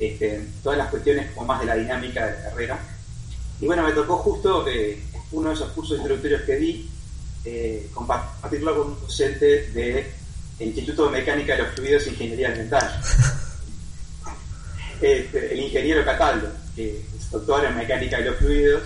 este, 0.01 0.47
todas 0.63 0.79
las 0.79 0.89
cuestiones 0.89 1.31
como 1.31 1.45
más 1.45 1.59
de 1.59 1.67
la 1.67 1.75
dinámica 1.75 2.25
de 2.25 2.31
la 2.31 2.49
carrera. 2.49 2.79
Y 3.61 3.65
bueno, 3.67 3.83
me 3.83 3.93
tocó 3.93 4.17
justo 4.17 4.67
eh, 4.67 4.99
uno 5.31 5.49
de 5.49 5.55
esos 5.55 5.71
cursos 5.71 5.97
introductorios 5.97 6.41
que 6.41 6.55
di, 6.55 6.89
compartirlo 7.93 8.77
con 8.77 8.87
un 8.91 9.01
docente 9.01 9.67
de 9.71 10.11
el 10.59 10.67
Instituto 10.67 11.05
de 11.05 11.19
Mecánica 11.19 11.55
de 11.55 11.63
los 11.63 11.73
Fluidos 11.73 12.05
e 12.05 12.09
Ingeniería 12.09 12.49
Ambiental. 12.49 13.01
Este, 15.01 15.51
el 15.51 15.59
ingeniero 15.61 16.05
Cataldo, 16.05 16.47
que 16.75 17.03
es 17.17 17.31
doctor 17.31 17.65
en 17.65 17.75
Mecánica 17.75 18.17
de 18.17 18.25
los 18.25 18.35
Fluidos. 18.35 18.83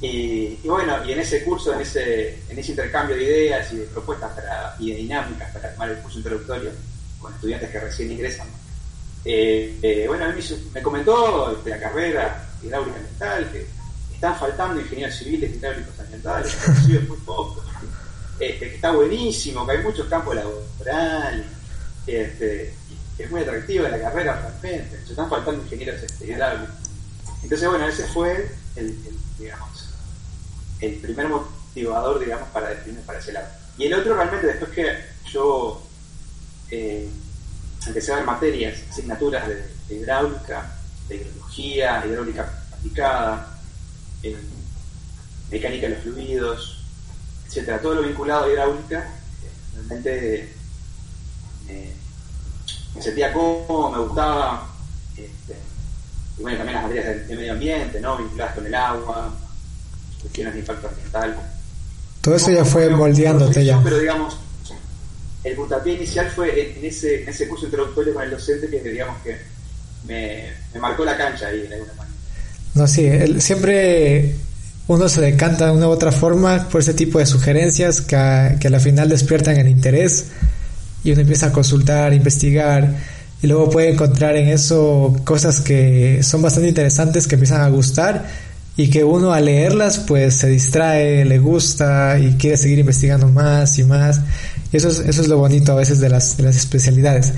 Y, 0.00 0.54
bueno, 0.64 1.04
y 1.04 1.12
en 1.12 1.20
ese 1.20 1.44
curso, 1.44 1.74
en 1.74 1.82
ese, 1.82 2.38
en 2.48 2.58
ese 2.58 2.70
intercambio 2.70 3.14
de 3.14 3.24
ideas 3.24 3.70
y 3.74 3.76
de 3.76 3.84
propuestas 3.84 4.32
para, 4.32 4.74
y 4.78 4.92
de 4.92 4.96
dinámicas 4.96 5.52
para 5.52 5.70
tomar 5.74 5.90
el 5.90 5.98
curso 5.98 6.16
introductorio 6.16 6.70
con 7.20 7.34
estudiantes 7.34 7.68
que 7.68 7.80
recién 7.80 8.12
ingresan, 8.12 8.48
eh, 9.24 9.78
eh, 9.82 10.04
bueno, 10.06 10.26
a 10.26 10.28
mí 10.28 10.42
me 10.72 10.82
comentó 10.82 11.52
este, 11.52 11.70
la 11.70 11.80
carrera 11.80 12.48
hidráulica 12.62 12.96
ambiental 12.96 13.50
que 13.52 13.66
están 14.14 14.38
faltando 14.38 14.80
ingenieros 14.80 15.16
civiles 15.16 15.54
hidráulicos 15.54 15.98
ambientales, 16.00 16.56
que 16.86 16.98
muy 17.00 17.18
pocos 17.18 17.68
este, 18.38 18.68
que 18.68 18.74
está 18.76 18.92
buenísimo, 18.92 19.66
que 19.66 19.72
hay 19.72 19.82
muchos 19.82 20.06
campos 20.06 20.36
laborales, 20.36 21.46
este, 22.06 22.74
es 23.18 23.30
muy 23.30 23.40
atractiva 23.40 23.88
la 23.88 24.00
carrera 24.00 24.40
realmente, 24.40 25.00
se 25.04 25.10
están 25.10 25.28
faltando 25.28 25.62
ingenieros 25.64 26.00
este, 26.02 26.38
Entonces, 27.42 27.68
bueno, 27.68 27.88
ese 27.88 28.06
fue 28.06 28.48
el, 28.76 28.96
digamos, 29.38 29.88
el 30.80 30.94
primer 30.96 31.28
motivador, 31.28 32.20
digamos, 32.20 32.48
para 32.50 32.70
definir 32.70 33.00
para 33.00 33.18
ese 33.18 33.32
lado. 33.32 33.48
Y 33.76 33.86
el 33.86 33.94
otro 33.94 34.14
realmente, 34.14 34.46
después 34.46 34.70
que 34.70 34.88
yo 35.32 35.82
eh, 36.70 37.08
empecé 37.88 38.12
a 38.12 38.16
ver 38.16 38.24
materias, 38.24 38.78
asignaturas 38.90 39.48
de, 39.48 39.94
hidráulica, 39.94 40.72
de 41.08 41.16
hidrología, 41.16 42.04
hidráulica 42.06 42.62
aplicada, 42.72 43.58
mecánica 45.50 45.88
de 45.88 45.94
los 45.94 46.02
fluidos, 46.02 46.84
etcétera, 47.46 47.80
todo 47.80 47.96
lo 47.96 48.02
vinculado 48.02 48.44
a 48.44 48.48
hidráulica, 48.50 49.08
realmente 49.74 50.54
me 52.94 53.02
sentía 53.02 53.32
cómodo, 53.32 53.90
me 53.90 53.98
gustaba, 53.98 54.68
este, 55.16 55.56
y 56.38 56.42
bueno, 56.42 56.58
también 56.58 56.74
las 56.74 56.82
materias 56.84 57.28
de, 57.28 57.36
medio 57.36 57.52
ambiente, 57.52 58.00
¿no? 58.00 58.16
vinculadas 58.16 58.54
con 58.54 58.66
el 58.66 58.74
agua, 58.74 59.34
cuestiones 60.20 60.54
de 60.54 60.60
impacto 60.60 60.88
ambiental. 60.88 61.36
Todo 62.20 62.34
eso 62.34 62.50
ya 62.50 62.64
fue 62.64 62.88
moldeándote 62.90 63.64
ya. 63.64 63.80
Pero 63.82 63.98
digamos, 63.98 64.36
el 65.44 65.54
puntapié 65.54 65.94
inicial 65.94 66.30
fue 66.30 66.76
en, 66.78 66.84
ese, 66.84 67.22
en 67.22 67.28
ese 67.28 67.48
curso 67.48 67.66
introductorio 67.66 68.14
con 68.14 68.22
el 68.24 68.30
docente 68.30 68.68
que 68.68 68.80
digamos 68.82 69.16
que 69.22 69.36
me, 70.06 70.80
marcó 70.80 71.04
la 71.04 71.16
cancha 71.16 71.48
ahí 71.48 71.60
de 71.60 71.74
alguna 71.74 71.94
manera. 71.94 72.16
No, 72.74 72.86
sí, 72.86 73.08
siempre 73.40 74.34
uno 74.86 75.08
se 75.08 75.20
decanta 75.20 75.66
de 75.66 75.72
una 75.72 75.88
u 75.88 75.90
otra 75.90 76.12
forma 76.12 76.68
por 76.68 76.80
ese 76.80 76.94
tipo 76.94 77.18
de 77.18 77.26
sugerencias 77.26 78.00
que 78.00 78.16
a, 78.16 78.56
que 78.58 78.68
a 78.68 78.70
la 78.70 78.80
final 78.80 79.08
despiertan 79.08 79.56
el 79.56 79.68
interés 79.68 80.26
y 81.04 81.12
uno 81.12 81.20
empieza 81.20 81.46
a 81.46 81.52
consultar, 81.52 82.12
investigar 82.12 82.96
y 83.40 83.46
luego 83.46 83.70
puede 83.70 83.90
encontrar 83.90 84.36
en 84.36 84.48
eso 84.48 85.16
cosas 85.24 85.60
que 85.60 86.22
son 86.22 86.42
bastante 86.42 86.68
interesantes 86.68 87.28
que 87.28 87.36
empiezan 87.36 87.60
a 87.60 87.68
gustar 87.68 88.26
y 88.76 88.90
que 88.90 89.04
uno 89.04 89.32
al 89.32 89.44
leerlas 89.44 89.98
pues 89.98 90.34
se 90.34 90.48
distrae, 90.48 91.24
le 91.24 91.38
gusta 91.38 92.18
y 92.18 92.34
quiere 92.34 92.56
seguir 92.56 92.78
investigando 92.78 93.28
más 93.28 93.78
y 93.78 93.84
más. 93.84 94.20
Eso 94.72 94.88
es, 94.88 94.98
eso 95.00 95.22
es 95.22 95.28
lo 95.28 95.38
bonito 95.38 95.72
a 95.72 95.76
veces 95.76 96.00
de 96.00 96.08
las, 96.08 96.36
de 96.36 96.42
las 96.42 96.56
especialidades. 96.56 97.32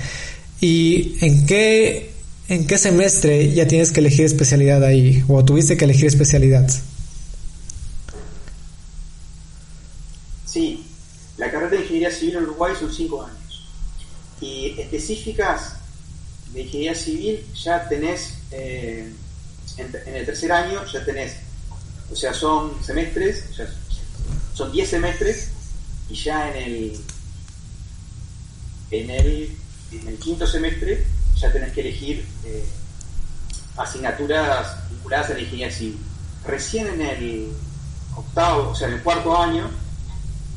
¿Y 0.59 1.17
en 1.21 1.45
qué, 1.45 2.11
en 2.49 2.67
qué 2.67 2.77
semestre 2.77 3.53
ya 3.53 3.67
tienes 3.67 3.91
que 3.91 3.99
elegir 3.99 4.25
especialidad 4.25 4.83
ahí? 4.83 5.23
¿O 5.27 5.43
tuviste 5.43 5.77
que 5.77 5.85
elegir 5.85 6.05
especialidad? 6.05 6.69
Sí, 10.45 10.85
la 11.37 11.49
carrera 11.49 11.71
de 11.71 11.77
Ingeniería 11.77 12.11
Civil 12.11 12.35
en 12.35 12.43
Uruguay 12.43 12.73
son 12.77 12.93
cinco 12.93 13.23
años. 13.23 13.65
Y 14.41 14.79
específicas 14.79 15.75
de 16.53 16.61
Ingeniería 16.61 16.95
Civil 16.95 17.45
ya 17.55 17.87
tenés, 17.87 18.33
eh, 18.51 19.11
en, 19.77 20.15
el 20.15 20.25
tercer 20.25 20.51
año 20.51 20.81
ya 20.91 21.05
tenés, 21.05 21.33
o 22.11 22.15
sea, 22.15 22.33
son 22.33 22.73
semestres, 22.83 23.45
son 24.53 24.71
10 24.71 24.89
semestres, 24.89 25.47
y 26.09 26.15
ya 26.15 26.51
en 26.51 26.63
el, 26.63 26.99
en 28.91 29.09
el, 29.09 29.57
el 29.91 30.17
quinto 30.19 30.45
semestre 30.45 31.05
ya 31.37 31.51
tenés 31.51 31.71
que 31.71 31.81
elegir 31.81 32.25
eh, 32.45 32.65
asignaturas 33.77 34.89
vinculadas 34.89 35.31
a 35.31 35.33
la 35.33 35.39
ingeniería 35.39 35.73
civil. 35.73 35.97
Recién 36.45 36.87
en 36.87 37.01
el 37.01 37.51
octavo, 38.15 38.69
o 38.69 38.75
sea, 38.75 38.89
en 38.89 38.95
el 38.95 39.01
cuarto 39.01 39.35
año, 39.37 39.69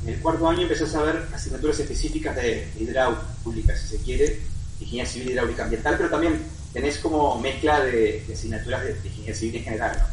en 0.03 0.15
el 0.15 0.21
cuarto 0.21 0.49
año 0.49 0.63
empezás 0.63 0.95
a 0.95 1.03
ver 1.03 1.29
asignaturas 1.33 1.79
específicas 1.79 2.37
de 2.37 2.69
hidráulica, 2.79 3.77
si 3.77 3.97
se 3.97 4.03
quiere, 4.03 4.41
ingeniería 4.81 5.11
civil 5.11 5.31
hidráulica 5.31 5.65
ambiental, 5.65 5.95
pero 5.97 6.11
también 6.11 6.43
tenés 6.73 6.99
como 6.99 7.39
mezcla 7.41 7.81
de, 7.81 8.27
asignaturas 8.33 8.85
de, 8.85 8.91
ingeniería 9.05 9.35
civil 9.35 9.57
en 9.57 9.65
general. 9.65 10.07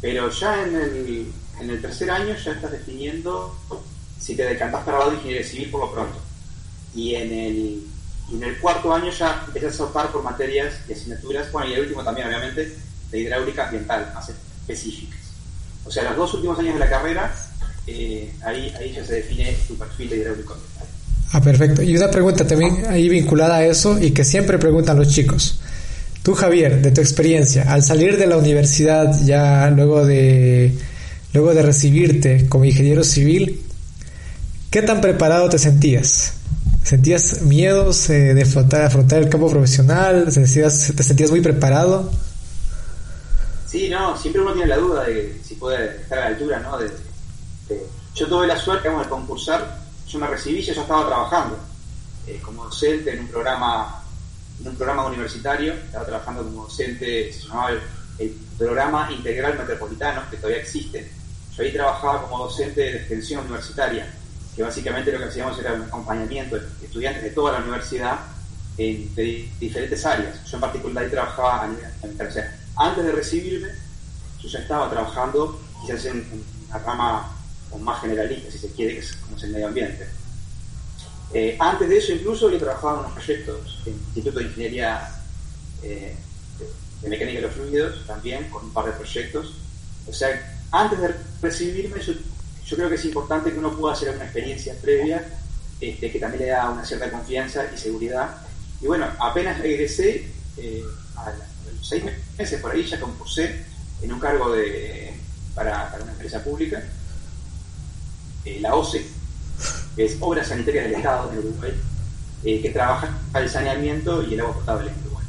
Pero 0.00 0.30
ya 0.30 0.62
en 0.64 0.74
el, 0.74 1.32
en 1.60 1.70
el 1.70 1.82
tercer 1.82 2.10
año 2.10 2.34
ya 2.34 2.52
estás 2.52 2.72
definiendo 2.72 3.54
si 4.18 4.34
te 4.34 4.44
decantás 4.44 4.84
para 4.84 4.98
lado 4.98 5.10
de 5.10 5.16
ingeniería 5.18 5.46
civil 5.46 5.70
por 5.70 5.80
lo 5.82 5.92
pronto. 5.92 6.29
Y 6.94 7.14
en 7.14 7.32
el, 7.32 7.82
en 8.32 8.42
el 8.42 8.58
cuarto 8.58 8.92
año 8.92 9.10
ya 9.10 9.44
empiezas 9.46 9.78
a 9.80 9.84
optar 9.84 10.10
por 10.10 10.22
materias 10.22 10.74
y 10.88 10.92
asignaturas, 10.92 11.50
bueno, 11.52 11.70
y 11.70 11.74
el 11.74 11.80
último 11.80 12.02
también, 12.02 12.28
obviamente, 12.28 12.76
de 13.10 13.18
hidráulica 13.18 13.66
ambiental, 13.66 14.10
más 14.14 14.28
específicas. 14.28 15.18
O 15.84 15.90
sea, 15.90 16.04
los 16.04 16.16
dos 16.16 16.34
últimos 16.34 16.58
años 16.58 16.74
de 16.74 16.80
la 16.80 16.90
carrera, 16.90 17.34
eh, 17.86 18.32
ahí, 18.44 18.72
ahí 18.78 18.92
ya 18.92 19.04
se 19.04 19.14
define 19.14 19.56
tu 19.66 19.76
perfil 19.76 20.10
de 20.10 20.16
hidráulico 20.18 20.54
ambiental. 20.54 20.86
Ah, 21.32 21.40
perfecto. 21.40 21.82
Y 21.82 21.96
una 21.96 22.10
pregunta 22.10 22.46
también 22.46 22.84
ahí 22.88 23.08
vinculada 23.08 23.56
a 23.56 23.66
eso 23.66 23.98
y 24.00 24.10
que 24.10 24.24
siempre 24.24 24.58
preguntan 24.58 24.98
los 24.98 25.08
chicos. 25.08 25.60
Tú, 26.22 26.34
Javier, 26.34 26.82
de 26.82 26.90
tu 26.90 27.00
experiencia, 27.00 27.72
al 27.72 27.82
salir 27.82 28.18
de 28.18 28.26
la 28.26 28.36
universidad 28.36 29.18
ya 29.24 29.70
luego 29.70 30.04
de, 30.04 30.74
luego 31.32 31.54
de 31.54 31.62
recibirte 31.62 32.46
como 32.48 32.64
ingeniero 32.64 33.04
civil, 33.04 33.62
¿qué 34.70 34.82
tan 34.82 35.00
preparado 35.00 35.48
te 35.48 35.58
sentías? 35.58 36.34
¿Sentías 36.82 37.42
miedos 37.42 38.08
eh, 38.10 38.34
de 38.34 38.42
afrontar, 38.42 38.82
afrontar, 38.82 39.22
el 39.22 39.28
campo 39.28 39.50
profesional? 39.50 40.24
¿Te 40.24 40.30
sentías, 40.32 40.92
¿Te 40.96 41.02
sentías 41.02 41.30
muy 41.30 41.40
preparado? 41.40 42.10
Sí, 43.66 43.88
no, 43.88 44.16
siempre 44.16 44.42
uno 44.42 44.52
tiene 44.52 44.68
la 44.68 44.78
duda 44.78 45.04
de 45.04 45.40
si 45.44 45.54
puede 45.54 46.00
estar 46.02 46.18
a 46.18 46.22
la 46.22 46.26
altura, 46.28 46.60
¿no? 46.60 46.78
De, 46.78 46.90
yo 48.14 48.26
tuve 48.26 48.46
la 48.46 48.58
suerte, 48.58 48.88
de 48.88 49.08
concursar 49.08 49.80
yo 50.10 50.18
me 50.18 50.26
recibí 50.26 50.58
y 50.58 50.62
ya 50.62 50.72
estaba 50.72 51.06
trabajando 51.06 51.56
eh, 52.26 52.40
como 52.42 52.64
docente 52.64 53.12
en 53.12 53.20
un 53.20 53.28
programa 53.28 54.02
en 54.60 54.68
un 54.68 54.76
programa 54.76 55.06
universitario, 55.06 55.72
estaba 55.72 56.04
trabajando 56.04 56.42
como 56.42 56.64
docente, 56.64 57.32
se 57.32 57.46
llamaba 57.46 57.70
el, 58.18 58.36
Programa 58.58 59.10
Integral 59.10 59.56
Metropolitano, 59.56 60.20
que 60.30 60.36
todavía 60.36 60.60
existe. 60.60 61.10
Yo 61.56 61.62
ahí 61.62 61.72
trabajaba 61.72 62.20
como 62.20 62.44
docente 62.44 62.82
de 62.82 62.96
extensión 62.98 63.46
universitaria, 63.46 64.12
que 64.54 64.62
básicamente 64.62 65.12
lo 65.12 65.18
que 65.18 65.24
hacíamos 65.24 65.58
era 65.58 65.74
un 65.74 65.82
acompañamiento 65.82 66.56
de 66.56 66.86
estudiantes 66.86 67.22
de 67.22 67.30
toda 67.30 67.52
la 67.52 67.58
universidad 67.58 68.20
en, 68.76 69.14
diferentes 69.58 70.04
áreas. 70.04 70.44
Yo 70.44 70.56
en 70.56 70.60
particular 70.60 71.04
ahí 71.04 71.10
trabajaba 71.10 71.64
a 71.64 71.68
nivel 71.68 71.86
antes 72.76 73.04
de 73.04 73.12
recibirme, 73.12 73.68
yo 74.40 74.48
ya 74.48 74.60
estaba 74.60 74.88
trabajando 74.88 75.60
quizás 75.82 76.06
en, 76.06 76.26
una 76.68 76.78
rama 76.78 77.36
más 77.80 78.00
generalista, 78.00 78.50
si 78.50 78.58
se 78.58 78.72
quiere, 78.72 78.94
que 78.94 79.00
es 79.00 79.16
como 79.16 79.36
es 79.36 79.42
el 79.42 79.50
medio 79.50 79.68
ambiente. 79.68 80.06
Eh, 81.32 81.56
antes 81.60 81.88
de 81.88 81.98
eso, 81.98 82.12
incluso, 82.12 82.50
yo 82.50 82.58
trabajaba 82.58 82.94
en 82.94 82.98
unos 83.00 83.12
proyectos 83.12 83.78
en 83.86 83.92
el 83.92 83.98
Instituto 84.00 84.38
de 84.38 84.44
Ingeniería 84.46 85.14
eh, 85.82 86.16
de 87.02 87.08
Mecánica 87.08 87.40
de 87.40 87.46
los 87.46 87.54
Fluidos, 87.54 88.06
también, 88.06 88.48
con 88.50 88.64
un 88.64 88.72
par 88.72 88.86
de 88.86 88.92
proyectos. 88.92 89.54
O 90.08 90.12
sea, 90.12 90.58
antes 90.72 91.00
de 91.00 91.14
recibirme, 91.40 92.00
yo, 92.02 92.14
creo 92.76 92.88
que 92.88 92.94
es 92.96 93.04
importante 93.04 93.52
que 93.52 93.58
uno 93.58 93.76
pueda 93.76 93.94
hacer 93.94 94.14
una 94.14 94.24
experiencia 94.24 94.74
previa 94.80 95.24
este, 95.80 96.12
que 96.12 96.18
también 96.18 96.42
le 96.42 96.50
da 96.50 96.68
una 96.68 96.84
cierta 96.84 97.10
confianza 97.10 97.64
y 97.74 97.78
seguridad. 97.78 98.36
Y 98.82 98.86
bueno, 98.86 99.06
apenas 99.18 99.58
regresé, 99.58 100.26
eh, 100.58 100.84
a, 101.16 101.32
los 101.72 101.88
seis 101.88 102.04
meses 102.36 102.60
por 102.60 102.72
ahí 102.72 102.84
ya 102.84 103.00
concursé 103.00 103.64
en 104.02 104.12
un 104.12 104.20
cargo 104.20 104.52
de, 104.52 105.14
para, 105.54 105.96
una 106.02 106.12
empresa 106.12 106.44
pública 106.44 106.82
eh, 108.44 108.58
la 108.60 108.74
OCE, 108.74 109.06
que 109.96 110.04
es 110.04 110.16
Obras 110.20 110.48
Sanitarias 110.48 110.84
del 110.84 110.94
Estado 110.94 111.32
en 111.32 111.38
Uruguay, 111.38 111.72
eh, 112.44 112.60
que 112.60 112.70
trabaja 112.70 113.18
para 113.32 113.44
el 113.46 113.50
saneamiento 113.50 114.22
y 114.22 114.34
el 114.34 114.40
agua 114.40 114.54
potable 114.54 114.90
en 114.90 115.00
Uruguay. 115.00 115.26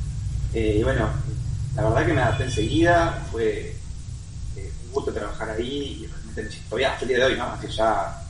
Y 0.53 0.83
bueno, 0.83 1.09
la 1.75 1.83
verdad 1.83 2.05
que 2.05 2.13
me 2.13 2.21
adapté 2.21 2.43
enseguida, 2.43 3.25
fue 3.31 3.73
un 4.57 4.91
gusto 4.91 5.13
trabajar 5.13 5.51
ahí 5.51 6.03
y 6.03 6.09
todavía 6.69 6.93
hasta 6.93 7.03
el 7.03 7.09
día 7.09 7.17
de 7.19 7.25
hoy, 7.25 7.37
¿no? 7.37 7.45
Hace 7.45 7.67
ya 7.69 8.23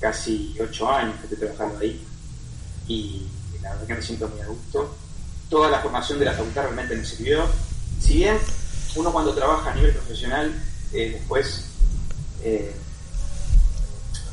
casi 0.00 0.56
ocho 0.60 0.90
años 0.90 1.16
que 1.16 1.22
estoy 1.24 1.38
trabajando 1.38 1.78
ahí 1.80 2.06
y 2.86 3.26
la 3.62 3.70
verdad 3.70 3.86
que 3.86 3.94
me 3.94 4.02
siento 4.02 4.28
muy 4.28 4.40
a 4.40 4.46
gusto. 4.46 4.96
Toda 5.48 5.68
la 5.68 5.80
formación 5.80 6.18
de 6.18 6.24
la 6.24 6.32
facultad 6.32 6.62
realmente 6.62 6.96
me 6.96 7.04
sirvió. 7.04 7.44
Si 8.00 8.14
bien 8.14 8.38
uno 8.96 9.12
cuando 9.12 9.34
trabaja 9.34 9.70
a 9.70 9.74
nivel 9.74 9.92
profesional, 9.92 10.54
después 10.90 11.66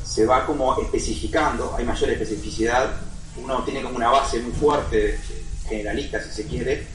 se 0.04 0.26
va 0.26 0.46
como 0.46 0.80
especificando, 0.80 1.74
hay 1.76 1.84
mayor 1.84 2.10
especificidad, 2.10 2.90
uno 3.36 3.62
tiene 3.64 3.82
como 3.82 3.96
una 3.96 4.10
base 4.10 4.40
muy 4.40 4.52
fuerte, 4.52 5.20
generalista 5.68 6.22
si 6.22 6.30
se 6.30 6.46
quiere, 6.46 6.86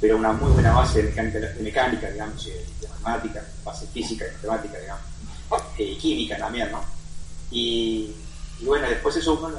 pero 0.00 0.16
una 0.16 0.32
muy 0.32 0.50
buena 0.52 0.72
base 0.72 1.02
de 1.02 1.12
mecánica, 1.60 2.10
digamos, 2.10 2.44
de 2.44 2.66
matemática, 2.88 3.44
base 3.64 3.86
física 3.88 4.24
y 4.26 4.34
matemática, 4.36 4.78
digamos, 4.78 5.04
eh, 5.78 5.96
química 5.98 6.36
también, 6.36 6.70
¿no? 6.70 6.84
Y, 7.50 8.14
bueno, 8.62 8.88
después 8.88 9.16
eso 9.16 9.34
uno 9.34 9.50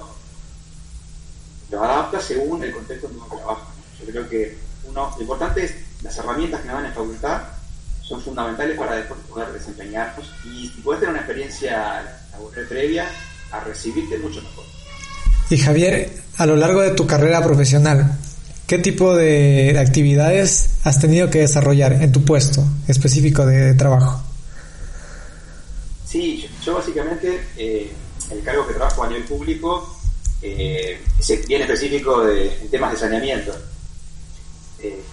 lo, 1.72 1.84
adapta 1.84 2.20
según 2.20 2.64
el 2.64 2.72
contexto 2.72 3.08
en 3.08 3.14
que 3.14 3.20
uno 3.20 3.36
trabaja. 3.36 3.68
Yo 4.00 4.06
creo 4.06 4.30
que 4.30 4.58
uno, 4.86 5.14
lo 5.16 5.22
importante 5.22 5.66
es 5.66 5.74
las 6.02 6.18
herramientas 6.18 6.62
que 6.62 6.68
me 6.68 6.74
dan 6.74 6.86
en 6.86 6.94
facultad 6.94 7.42
son 8.02 8.22
fundamentales 8.22 8.78
para 8.78 8.96
después 8.96 9.20
poder 9.30 9.52
desempeñarnos 9.52 10.26
y 10.46 10.70
si 10.70 10.82
puedes 10.82 11.02
tener 11.02 11.14
una 11.14 11.20
experiencia 11.20 12.22
previa 12.70 13.08
a 13.52 13.60
recibirte 13.62 14.18
mucho 14.18 14.42
mejor. 14.42 14.66
Y 15.50 15.58
Javier, 15.58 16.12
a 16.38 16.46
lo 16.46 16.56
largo 16.56 16.82
de 16.82 16.92
tu 16.92 17.08
carrera 17.08 17.44
profesional, 17.44 18.18
¿qué 18.66 18.78
tipo 18.80 19.16
de 19.16 19.78
actividades 19.80 20.70
has 20.84 21.00
tenido 21.00 21.30
que 21.30 21.40
desarrollar 21.40 21.94
en 21.94 22.12
tu 22.12 22.24
puesto 22.24 22.66
específico 22.88 23.46
de 23.46 23.74
trabajo? 23.74 24.27
Sí, 26.08 26.50
yo, 26.64 26.76
básicamente, 26.76 27.50
eh, 27.58 27.92
el 28.32 28.42
cargo 28.42 28.66
que 28.66 28.74
trabajo 28.74 29.04
a 29.04 29.08
nivel 29.10 29.26
público, 29.26 29.98
eh, 30.42 31.02
bien 31.48 31.62
específico 31.64 32.24
de 32.24 32.50
temas 32.72 32.94
de 32.94 32.98
saneamiento. 32.98 33.54
Eh, 34.80 35.04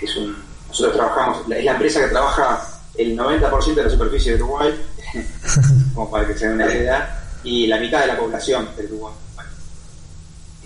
es 0.00 0.16
un, 0.16 0.34
nosotros 0.68 0.96
trabajamos, 0.96 1.50
es 1.50 1.64
la 1.64 1.72
empresa 1.72 2.00
que 2.00 2.08
trabaja 2.08 2.80
el 2.96 3.16
90% 3.16 3.74
de 3.74 3.84
la 3.84 3.90
superficie 3.90 4.36
de 4.36 4.42
Uruguay, 4.42 4.74
como 5.94 6.10
para 6.10 6.26
que 6.26 6.38
se 6.38 6.46
den 6.46 6.54
una 6.54 6.72
idea, 6.72 7.22
y 7.42 7.66
la 7.66 7.78
mitad 7.78 8.00
de 8.00 8.06
la 8.06 8.16
población 8.16 8.70
de 8.78 8.86
Uruguay. 8.86 9.14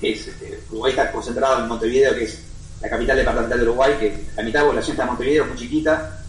Este, 0.00 0.60
Uruguay 0.70 0.92
está 0.92 1.10
concentrado 1.10 1.62
en 1.62 1.68
Montevideo, 1.68 2.14
que 2.14 2.24
es 2.24 2.38
la 2.80 2.88
capital 2.88 3.16
departamental 3.16 3.58
de 3.58 3.64
Uruguay, 3.64 3.96
que 3.98 4.24
la 4.36 4.42
mitad 4.44 4.60
de 4.60 4.66
la 4.66 4.70
población 4.70 4.92
está 4.92 5.02
en 5.02 5.08
Montevideo, 5.08 5.46
muy 5.46 5.56
chiquita, 5.56 6.22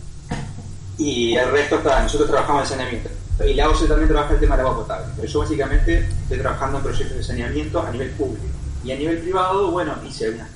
y 0.98 1.36
el 1.36 1.52
resto 1.52 1.78
está, 1.78 2.02
nosotros 2.02 2.30
trabajamos 2.30 2.64
en 2.64 2.70
saneamiento. 2.70 3.19
Y 3.48 3.54
la 3.54 3.70
OCE 3.70 3.88
también 3.88 4.10
trabaja 4.10 4.34
el 4.34 4.40
tema 4.40 4.58
del 4.58 4.66
agua 4.66 4.80
potable, 4.80 5.14
pero 5.16 5.28
yo 5.28 5.40
básicamente 5.40 6.00
estoy 6.24 6.38
trabajando 6.40 6.78
en 6.78 6.84
proyectos 6.84 7.18
de 7.18 7.24
saneamiento 7.24 7.82
a 7.82 7.92
nivel 7.92 8.10
público. 8.12 8.46
Y 8.84 8.92
a 8.92 8.96
nivel 8.98 9.20
privado, 9.20 9.72
bueno, 9.72 9.96
hice 10.08 10.26
algunas 10.26 10.50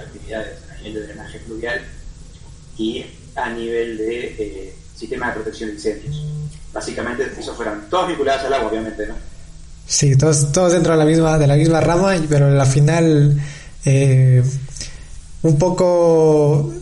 actividades 0.00 0.58
a 0.70 0.76
nivel 0.76 0.94
de 0.94 1.06
drenaje 1.06 1.38
fluvial 1.40 1.80
y 2.76 3.04
a 3.34 3.50
nivel 3.50 3.98
de 3.98 4.26
eh, 4.38 4.74
sistema 4.94 5.28
de 5.28 5.32
protección 5.34 5.70
de 5.70 5.74
incendios. 5.76 6.24
Básicamente, 6.72 7.30
eso 7.38 7.54
fueron 7.54 7.88
todas 7.90 8.08
vinculadas 8.08 8.44
al 8.44 8.54
agua, 8.54 8.70
obviamente, 8.70 9.06
¿no? 9.06 9.14
Sí, 9.86 10.16
todos, 10.16 10.52
todos 10.52 10.72
dentro 10.72 10.92
de 10.92 10.98
la 10.98 11.04
misma, 11.04 11.38
de 11.38 11.46
la 11.46 11.56
misma 11.56 11.80
rama, 11.80 12.14
pero 12.28 12.46
a 12.46 12.50
la 12.50 12.66
final 12.66 13.40
eh, 13.84 14.42
un 15.42 15.58
poco 15.58 16.72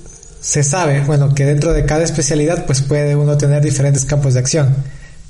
se 0.41 0.63
sabe, 0.63 1.01
bueno, 1.01 1.35
que 1.35 1.45
dentro 1.45 1.73
de 1.73 1.85
cada 1.85 2.03
especialidad 2.05 2.67
pues 2.67 2.83
puede 2.83 3.15
uno 3.17 3.37
tener 3.37 3.63
diferentes 3.63 4.05
campos 4.05 4.35
de 4.35 4.41
acción, 4.41 4.75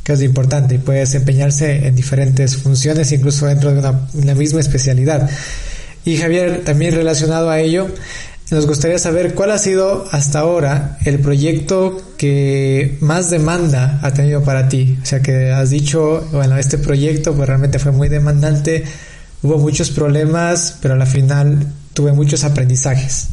que 0.07 0.13
es 0.13 0.23
importante, 0.23 0.77
y 0.77 0.79
puede 0.79 1.01
desempeñarse 1.01 1.89
en 1.89 1.97
diferentes 1.97 2.57
funciones, 2.57 3.11
incluso 3.11 3.47
dentro 3.47 3.73
de 3.73 3.81
una, 3.81 4.09
una 4.15 4.37
misma 4.37 4.61
especialidad. 4.61 5.29
Y 6.05 6.17
Javier, 6.17 6.63
también 6.65 6.95
relacionado 6.95 7.51
a 7.51 7.59
ello, 7.59 7.89
nos 8.53 8.69
gustaría 8.69 9.01
saber 9.01 9.35
cuál 9.35 9.51
ha 9.51 9.59
sido 9.59 10.07
hasta 10.13 10.39
ahora 10.39 10.97
el 11.05 11.19
proyecto 11.19 12.01
que 12.17 12.99
más 13.01 13.31
demanda 13.31 13.99
ha 14.01 14.15
tenido 14.15 14.45
para 14.45 14.69
ti. 14.69 14.97
O 15.03 15.05
sea, 15.05 15.21
que 15.21 15.51
has 15.51 15.71
dicho, 15.71 16.25
bueno, 16.31 16.57
este 16.57 16.79
proyecto 16.79 17.35
pues 17.35 17.49
realmente 17.49 17.81
fue 17.81 17.91
muy 17.91 18.09
demandante, 18.09 18.85
hubo 19.43 19.59
muchos 19.59 19.91
problemas, 19.91 20.79
pero 20.81 20.95
al 20.95 21.05
final 21.09 21.67
tuve 21.95 22.13
muchos 22.13 22.45
aprendizajes. 22.45 23.27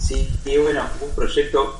Sí, 0.00 0.26
y 0.46 0.56
bueno, 0.56 0.84
un 1.02 1.14
proyecto, 1.14 1.78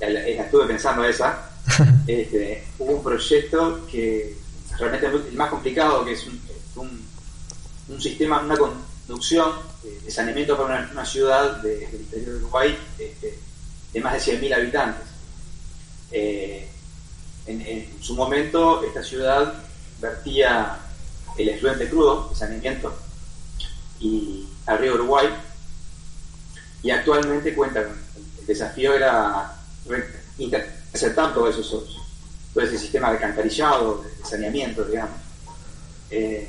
la, 0.00 0.26
estuve 0.26 0.68
pensando 0.68 1.04
esa, 1.04 1.50
este, 2.06 2.64
hubo 2.78 2.92
un 2.92 3.02
proyecto 3.02 3.86
que 3.90 4.36
realmente 4.78 5.06
el 5.06 5.36
más 5.36 5.50
complicado, 5.50 6.04
que 6.04 6.12
es 6.12 6.26
un, 6.76 7.06
un 7.88 8.00
sistema, 8.00 8.40
una 8.40 8.56
conducción 8.56 9.52
de 10.04 10.10
saneamiento 10.10 10.56
para 10.56 10.88
una, 10.90 11.04
ciudad 11.04 11.58
del 11.62 11.82
interior 11.94 12.32
de 12.32 12.36
Uruguay 12.36 12.78
este, 12.98 13.38
de 13.92 14.00
más 14.00 14.12
de 14.14 14.32
100.000 14.32 14.54
habitantes. 14.54 15.08
Eh, 16.10 16.68
en, 17.46 18.02
su 18.02 18.14
momento, 18.14 18.82
esta 18.84 19.02
ciudad 19.02 19.54
vertía 20.00 20.78
el 21.36 21.48
efluente 21.50 21.88
crudo, 21.88 22.28
el 22.30 22.36
saneamiento, 22.36 22.94
y, 24.00 24.48
al 24.66 24.78
río 24.78 24.94
Uruguay, 24.94 25.28
y 26.82 26.90
actualmente 26.90 27.54
cuenta 27.54 27.80
el 27.80 28.46
desafío 28.46 28.94
era 28.94 29.54
interceptar 30.94 31.34
todo, 31.34 31.48
eso, 31.48 31.84
todo 32.52 32.64
ese 32.64 32.78
sistema 32.78 33.08
de 33.10 33.16
alcantarillado, 33.16 34.02
de 34.02 34.24
saneamiento, 34.24 34.84
digamos. 34.84 35.18
Eh, 36.08 36.48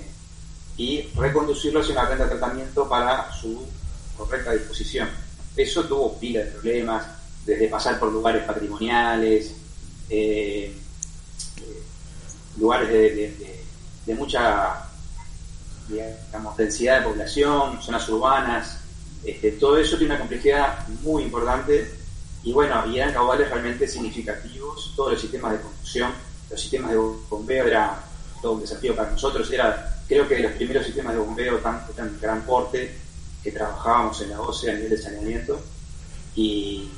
y 0.77 1.01
reconducirlo 1.15 1.79
hacia 1.79 1.93
una 1.93 2.05
renta 2.05 2.25
de 2.25 2.29
tratamiento 2.29 2.87
para 2.87 3.33
su 3.33 3.65
correcta 4.15 4.51
disposición. 4.51 5.09
Eso 5.57 5.85
tuvo 5.85 6.19
pila 6.19 6.41
de 6.41 6.51
problemas, 6.51 7.07
desde 7.43 7.67
pasar 7.69 7.97
por 7.97 8.11
lugares 8.11 8.43
patrimoniales, 8.43 9.51
eh, 10.11 10.75
lugares 12.59 12.89
de, 12.89 14.13
mucha 14.13 14.89
digamos, 15.87 16.55
densidad 16.55 16.99
de 16.99 17.07
población, 17.07 17.81
zonas 17.81 18.07
urbanas, 18.09 18.77
este, 19.23 19.53
todo 19.53 19.77
eso 19.77 19.97
tiene 19.97 20.13
una 20.13 20.19
complejidad 20.19 20.87
muy 21.01 21.23
importante 21.23 22.04
y 22.45 22.53
bueno, 22.53 22.85
y 22.87 22.97
eran 22.97 23.11
caudales 23.11 23.49
realmente 23.49 23.87
significativos, 23.87 24.93
todos 24.95 25.13
los 25.13 25.21
sistemas 25.21 25.53
de 25.53 25.61
conducción, 25.61 26.11
los 26.49 26.61
sistemas 26.61 26.91
de 26.91 26.97
bombeo 26.97 27.65
era 27.67 28.03
todo 28.39 28.53
un 28.53 28.61
desafío 28.61 28.95
para 28.95 29.09
nosotros, 29.09 29.51
era 29.51 29.95
creo 30.07 30.27
que 30.27 30.39
los 30.39 30.51
primeros 30.53 30.85
sistemas 30.85 31.15
de 31.15 31.19
bombeo 31.19 31.57
tan, 31.57 31.85
tan 31.95 32.19
gran 32.21 32.43
porte 32.43 32.95
que 33.43 33.51
trabajábamos 33.51 34.21
en 34.21 34.29
la 34.29 34.41
OCE 34.41 34.71
a 34.71 34.73
nivel 34.75 34.91
de 34.91 34.97
saneamiento. 34.97 35.59
Y, 36.35 36.89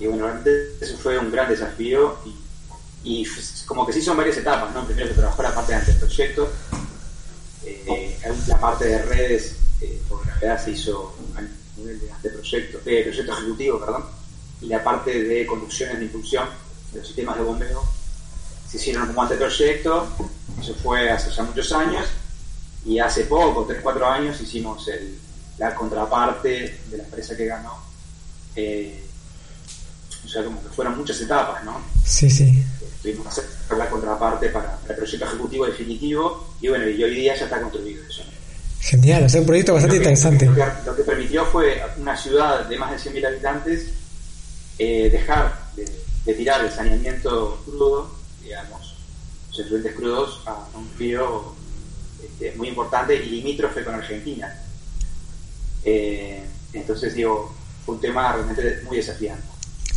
bueno, 0.00 0.24
realmente 0.24 0.76
eso 0.80 0.96
fue 0.98 1.18
un 1.18 1.30
gran 1.30 1.48
desafío. 1.48 2.16
Y, 2.24 3.26
como 3.66 3.86
que 3.86 3.92
se 3.92 4.00
hizo 4.00 4.16
varias 4.16 4.36
etapas, 4.36 4.74
¿no? 4.74 4.84
Primero 4.84 5.08
se 5.08 5.14
trabajó 5.14 5.42
la 5.42 5.54
parte 5.54 5.72
de 5.72 5.78
anteproyecto, 5.78 6.48
eh, 7.64 8.18
la 8.48 8.58
parte 8.58 8.84
de 8.86 9.02
redes, 9.02 9.56
eh, 9.80 10.00
por 10.08 10.24
realidad 10.26 10.64
se 10.64 10.72
hizo 10.72 11.14
a 11.36 11.42
nivel 11.78 12.00
de 12.00 12.10
anteproyecto, 12.10 12.78
de 12.78 13.02
proyecto 13.02 13.32
ejecutivo, 13.32 13.78
perdón, 13.78 14.04
y 14.60 14.66
la 14.66 14.82
parte 14.82 15.22
de 15.22 15.46
conducciones 15.46 15.98
de 15.98 16.04
impulsión 16.04 16.48
de 16.92 16.98
los 16.98 17.06
sistemas 17.06 17.36
de 17.36 17.42
bombeo 17.42 17.82
se 18.68 18.78
hicieron 18.78 19.06
como 19.06 19.22
anteproyecto, 19.22 20.08
eso 20.60 20.74
fue 20.74 21.10
hace 21.10 21.30
ya 21.30 21.42
muchos 21.44 21.70
años, 21.72 22.06
y 22.84 22.98
hace 22.98 23.24
poco, 23.24 23.64
3, 23.64 23.80
4 23.82 24.06
años, 24.06 24.40
hicimos 24.40 24.86
el, 24.88 25.18
la 25.58 25.74
contraparte 25.74 26.80
de 26.88 26.96
la 26.96 27.04
empresa 27.04 27.36
que 27.36 27.46
ganó. 27.46 27.74
Eh, 28.54 29.04
o 30.24 30.28
sea, 30.28 30.44
como 30.44 30.62
que 30.62 30.68
fueron 30.68 30.96
muchas 30.96 31.20
etapas, 31.20 31.64
¿no? 31.64 31.80
Sí, 32.04 32.28
sí. 32.30 32.64
Tuvimos 33.02 33.24
que 33.24 33.30
hacer 33.30 33.44
la 33.78 33.88
contraparte 33.88 34.48
para, 34.48 34.78
el 34.88 34.96
proyecto 34.96 35.24
ejecutivo 35.24 35.66
definitivo 35.66 36.54
y 36.60 36.68
bueno, 36.68 36.88
y 36.88 37.02
hoy 37.02 37.14
día 37.14 37.36
ya 37.36 37.44
está 37.44 37.60
construido 37.60 38.04
eso. 38.06 38.22
Genial, 38.80 39.24
es 39.24 39.34
un 39.34 39.46
proyecto 39.46 39.74
bastante 39.74 39.96
interesante. 39.96 40.46
Lo 40.84 40.96
que, 40.96 41.02
permitió 41.02 41.44
fue 41.46 41.82
una 41.98 42.16
ciudad 42.16 42.66
de 42.66 42.78
más 42.78 42.90
de 42.92 43.10
100.000 43.10 43.26
habitantes 43.26 43.90
eh, 44.78 45.08
dejar 45.10 45.70
de, 45.76 46.34
tirar 46.34 46.64
el 46.64 46.70
saneamiento 46.70 47.62
crudo, 47.64 48.10
digamos, 48.42 48.94
los 49.50 49.60
efluentes 49.60 49.94
crudos 49.94 50.42
a 50.46 50.66
un 50.74 50.88
río 50.98 51.54
es 52.40 52.56
muy 52.56 52.68
importante 52.68 53.14
y 53.16 53.30
limítrofe 53.30 53.84
con 53.84 53.94
Argentina. 53.94 54.54
Eh, 55.84 56.42
entonces, 56.72 57.14
digo, 57.14 57.54
fue 57.84 57.94
un 57.94 58.00
tema 58.00 58.32
realmente 58.32 58.80
muy 58.84 58.98
desafiante. 58.98 59.44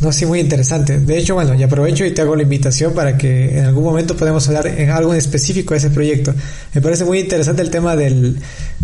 No, 0.00 0.12
sí, 0.12 0.24
muy 0.24 0.40
interesante. 0.40 0.98
De 0.98 1.18
hecho, 1.18 1.34
bueno, 1.34 1.54
y 1.54 1.62
aprovecho 1.62 2.06
y 2.06 2.12
te 2.12 2.22
hago 2.22 2.34
la 2.34 2.42
invitación 2.42 2.94
para 2.94 3.18
que 3.18 3.58
en 3.58 3.66
algún 3.66 3.84
momento 3.84 4.16
podamos 4.16 4.46
hablar 4.48 4.66
en 4.66 4.88
algo 4.90 5.12
específico 5.12 5.74
de 5.74 5.78
ese 5.78 5.90
proyecto. 5.90 6.32
Me 6.72 6.80
parece 6.80 7.04
muy 7.04 7.18
interesante 7.18 7.60
el 7.60 7.70
tema 7.70 7.96
del, 7.96 8.40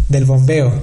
del 0.09 0.25
bombeo, 0.27 0.83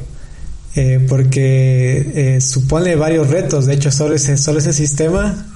eh, 0.75 1.05
porque 1.07 2.35
eh, 2.35 2.41
supone 2.41 2.95
varios 2.95 3.29
retos. 3.29 3.65
De 3.65 3.73
hecho, 3.75 3.91
solo 3.91 4.15
ese, 4.15 4.37
solo 4.37 4.59
ese 4.59 4.73
sistema 4.73 5.47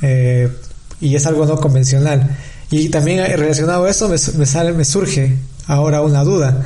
y 0.99 1.15
es 1.15 1.25
algo 1.25 1.45
no 1.45 1.60
convencional. 1.60 2.38
Y 2.69 2.89
también 2.89 3.23
relacionado 3.38 3.86
a 3.86 3.89
eso 3.89 4.10
me, 4.10 4.17
me, 4.38 4.45
sale, 4.45 4.73
me 4.73 4.84
surge 4.84 5.38
ahora 5.67 6.01
una 6.01 6.23
duda 6.23 6.63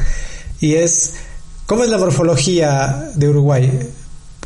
y 0.59 0.75
es 0.75 1.13
¿cómo 1.65 1.83
es 1.83 1.89
la 1.89 1.97
morfología 1.97 3.11
de 3.15 3.29
Uruguay? 3.29 3.89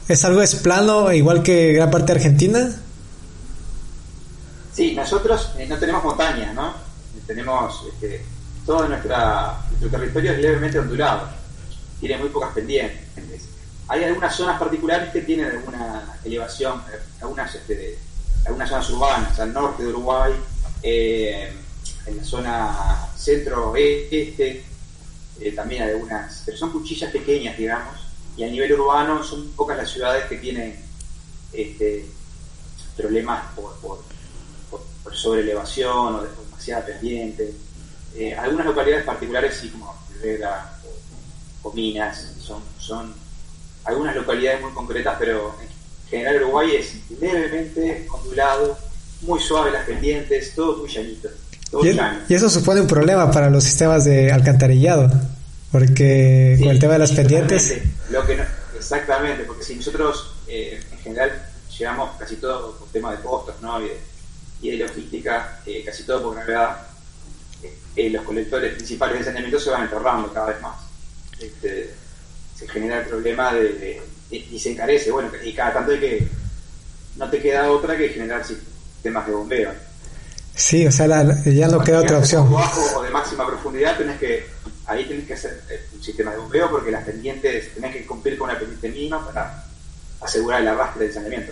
¿Es 0.07 0.23
algo 0.25 0.41
es 0.41 0.55
plano 0.55 1.11
igual 1.11 1.41
que 1.41 1.73
gran 1.73 1.89
parte 1.89 2.13
de 2.13 2.19
Argentina? 2.19 2.75
Sí, 4.73 4.93
nosotros 4.93 5.51
eh, 5.57 5.65
no 5.67 5.77
tenemos 5.77 6.03
montañas, 6.03 6.53
¿no? 6.53 6.73
Tenemos 7.25 7.85
este, 7.93 8.23
todo 8.65 8.87
nuestra, 8.87 9.57
nuestro 9.69 9.89
territorio 9.89 10.33
es 10.33 10.39
levemente 10.39 10.77
ondulado, 10.77 11.29
tiene 11.99 12.17
muy 12.17 12.29
pocas 12.29 12.53
pendientes. 12.53 13.01
Hay 13.87 14.03
algunas 14.03 14.35
zonas 14.35 14.59
particulares 14.59 15.11
que 15.11 15.21
tienen 15.21 15.45
alguna 15.45 16.17
elevación, 16.23 16.81
eh, 16.91 16.99
algunas, 17.21 17.53
este, 17.53 17.99
algunas 18.45 18.69
zonas 18.69 18.89
urbanas, 18.89 19.39
al 19.39 19.53
norte 19.53 19.83
de 19.83 19.89
Uruguay, 19.89 20.33
eh, 20.81 21.53
en 22.07 22.17
la 22.17 22.23
zona 22.23 23.07
centro-este, 23.15 24.65
eh, 25.39 25.51
también 25.51 25.83
algunas, 25.83 26.41
pero 26.45 26.57
son 26.57 26.71
cuchillas 26.71 27.11
pequeñas, 27.11 27.57
digamos, 27.57 27.95
y 28.35 28.43
a 28.43 28.47
nivel 28.47 28.73
urbano 28.73 29.23
son 29.23 29.49
pocas 29.51 29.77
las 29.77 29.89
ciudades 29.89 30.25
que 30.25 30.37
tienen 30.37 30.79
este, 31.53 32.07
problemas 32.97 33.43
por, 33.55 33.75
por, 33.77 34.03
por, 35.03 35.15
sobreelevación 35.15 36.15
o 36.15 36.21
de 36.23 36.29
demasiada 36.29 36.85
pendiente. 36.85 37.53
Algunas 38.37 38.65
localidades 38.65 39.05
particulares, 39.05 39.57
sí, 39.61 39.69
como 39.69 39.95
Rivera 40.13 40.77
o, 41.63 41.71
Minas, 41.71 42.33
son 42.79 43.13
algunas 43.85 44.15
localidades 44.15 44.61
muy 44.61 44.71
concretas, 44.71 45.15
pero 45.19 45.55
en 45.61 46.09
general 46.09 46.43
Uruguay 46.43 46.75
es 46.75 46.95
levemente 47.19 48.07
ondulado, 48.11 48.77
muy 49.21 49.39
suave 49.39 49.71
las 49.71 49.85
pendientes, 49.85 50.53
todo 50.55 50.77
muy 50.77 50.89
llanito. 50.89 51.29
Y, 51.83 52.33
eso 52.33 52.49
supone 52.49 52.81
un 52.81 52.87
problema 52.87 53.31
para 53.31 53.49
los 53.49 53.63
sistemas 53.63 54.05
de 54.05 54.31
alcantarillado, 54.31 55.11
Porque 55.71 56.57
con 56.59 56.69
el 56.69 56.79
tema 56.79 56.93
de 56.93 56.99
las 56.99 57.11
pendientes... 57.11 57.79
Lo 58.09 58.25
que 58.25 58.39
exactamente, 58.77 59.43
porque 59.43 59.63
si 59.63 59.75
nosotros 59.75 60.35
eh, 60.47 60.81
en 60.91 60.97
general 60.99 61.31
llevamos 61.77 62.11
casi 62.17 62.35
todo 62.35 62.77
por 62.77 62.87
tema 62.89 63.11
de 63.11 63.21
costos 63.21 63.55
¿no? 63.61 63.79
y, 63.81 64.69
de, 64.69 64.77
logística, 64.77 65.59
eh, 65.65 65.83
casi 65.85 66.03
todo 66.03 66.23
por 66.23 66.35
gravedad, 66.35 66.87
eh, 67.95 68.09
los 68.09 68.23
colectores 68.23 68.73
principales 68.75 69.19
de 69.19 69.25
saneamiento 69.25 69.59
se 69.59 69.69
van 69.69 69.83
enterrando 69.83 70.31
cada 70.31 70.47
vez 70.47 70.61
más. 70.61 70.75
Este, 71.39 71.93
se 72.57 72.67
genera 72.67 73.01
el 73.01 73.07
problema 73.07 73.53
de, 73.53 74.01
y 74.31 74.59
se 74.59 74.71
encarece, 74.71 75.11
bueno, 75.11 75.29
y 75.43 75.53
cada 75.53 75.73
tanto 75.73 75.91
hay 75.91 75.99
que, 75.99 76.27
no 77.17 77.29
te 77.29 77.41
queda 77.41 77.69
otra 77.69 77.97
que 77.97 78.09
generar 78.09 78.43
sistemas 78.45 79.27
de 79.27 79.33
bombeo. 79.33 79.71
Sí, 80.55 80.87
o 80.87 80.91
sea, 80.91 81.07
ya 81.45 81.67
no 81.67 81.83
queda 81.83 81.99
otra 81.99 82.19
opción. 82.19 82.51
Bajo 82.51 82.99
o 82.99 83.03
de 83.03 83.09
máxima 83.09 83.45
profundidad 83.45 83.97
tenés 83.97 84.17
que, 84.17 84.45
ahí 84.85 85.05
tenés 85.05 85.25
que 85.25 85.33
hacer 85.33 85.61
eh, 85.69 85.81
un 85.93 86.01
sistema 86.01 86.31
de 86.31 86.37
bombeo 86.37 86.69
porque 86.71 86.91
las 86.91 87.03
pendientes, 87.03 87.73
tenés 87.73 87.93
que 87.93 88.05
cumplir 88.05 88.37
con 88.37 88.49
una 88.49 88.57
pendiente 88.57 88.89
mínima 88.89 89.25
para 89.25 89.65
asegurar 90.21 90.61
el 90.61 90.69
arrastre 90.69 91.05
del 91.05 91.13
saneamiento. 91.13 91.51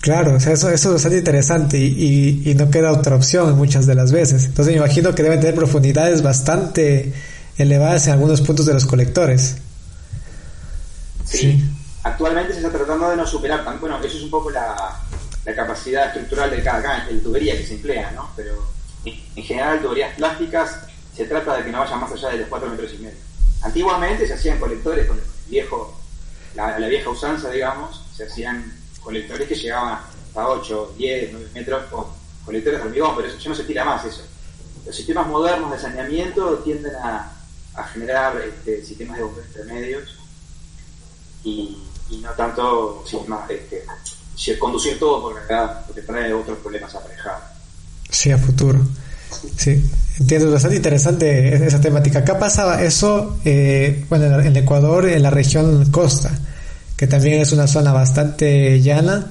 Claro, 0.00 0.34
o 0.34 0.40
sea, 0.40 0.52
eso, 0.52 0.68
eso 0.68 0.88
es 0.88 0.94
bastante 0.94 1.18
interesante 1.18 1.78
y, 1.78 2.42
y, 2.44 2.54
no 2.54 2.70
queda 2.70 2.92
otra 2.92 3.14
opción 3.14 3.56
muchas 3.56 3.86
de 3.86 3.94
las 3.94 4.10
veces. 4.10 4.44
Entonces 4.44 4.74
me 4.74 4.78
imagino 4.78 5.14
que 5.14 5.22
deben 5.22 5.40
tener 5.40 5.54
profundidades 5.54 6.22
bastante 6.22 7.12
elevadas 7.56 8.08
en 8.08 8.14
algunos 8.14 8.40
puntos 8.40 8.66
de 8.66 8.74
los 8.74 8.84
colectores. 8.84 9.56
Sí. 11.32 11.62
Actualmente 12.04 12.52
se 12.52 12.58
está 12.58 12.70
tratando 12.70 13.08
de 13.10 13.16
no 13.16 13.26
superar, 13.26 13.64
bueno, 13.78 13.98
eso 14.02 14.16
es 14.16 14.22
un 14.22 14.30
poco 14.30 14.50
la, 14.50 15.00
la 15.44 15.54
capacidad 15.54 16.08
estructural 16.08 16.50
de 16.50 16.62
cada 16.62 17.08
tubería 17.22 17.56
que 17.56 17.64
se 17.64 17.74
emplea, 17.74 18.10
¿no? 18.10 18.30
Pero 18.34 18.64
en, 19.04 19.44
general 19.44 19.80
tuberías 19.80 20.14
plásticas 20.16 20.80
se 21.14 21.24
trata 21.26 21.56
de 21.56 21.64
que 21.64 21.70
no 21.70 21.78
vayan 21.78 22.00
más 22.00 22.12
allá 22.12 22.30
de 22.30 22.38
los 22.38 22.48
4 22.48 22.70
metros 22.70 22.92
y 22.94 22.98
medio. 22.98 23.18
Antiguamente 23.62 24.26
se 24.26 24.34
hacían 24.34 24.58
colectores 24.58 25.06
con 25.06 25.16
el 25.16 25.24
viejo, 25.46 25.96
la, 26.54 26.78
la 26.78 26.88
vieja 26.88 27.08
usanza, 27.10 27.50
digamos, 27.50 28.04
se 28.16 28.24
hacían 28.24 28.72
colectores 29.00 29.46
que 29.46 29.54
llegaban 29.54 29.94
hasta 29.94 30.48
8, 30.48 30.94
10, 30.98 31.32
9 31.32 31.48
metros, 31.54 31.84
o 31.92 32.14
colectores 32.44 32.80
de 32.80 32.86
hormigón, 32.86 33.14
pero 33.14 33.28
eso 33.28 33.38
ya 33.38 33.48
no 33.48 33.54
se 33.54 33.64
tira 33.64 33.84
más 33.84 34.04
eso. 34.04 34.22
Los 34.84 34.96
sistemas 34.96 35.28
modernos 35.28 35.70
de 35.70 35.78
saneamiento 35.78 36.58
tienden 36.58 36.96
a, 36.96 37.30
a 37.74 37.84
generar 37.84 38.40
este, 38.40 38.84
sistemas 38.84 39.18
de 39.18 39.22
bombeo 39.22 39.44
intermedios 39.44 40.21
y, 41.44 41.78
no 42.20 42.30
tanto 42.30 43.02
sistemas, 43.06 43.48
este, 43.50 43.84
conducir 44.58 44.98
todo 44.98 45.22
por 45.22 45.38
acá, 45.38 45.82
porque 45.86 46.02
trae 46.02 46.32
otros 46.32 46.58
problemas 46.58 46.94
aparejados. 46.94 47.42
Sí, 48.10 48.30
a 48.30 48.38
futuro. 48.38 48.80
Sí, 49.56 49.82
entiendo, 50.20 50.50
bastante 50.50 50.76
interesante 50.76 51.66
esa 51.66 51.80
temática. 51.80 52.18
Acá 52.18 52.38
pasa 52.38 52.82
eso, 52.82 53.38
eh, 53.44 54.04
bueno, 54.08 54.40
en 54.40 54.56
Ecuador, 54.56 55.06
en 55.08 55.22
la 55.22 55.30
región 55.30 55.90
costa 55.90 56.30
que 57.02 57.08
también 57.08 57.40
es 57.40 57.50
una 57.50 57.66
zona 57.66 57.92
bastante 57.92 58.80
llana. 58.80 59.26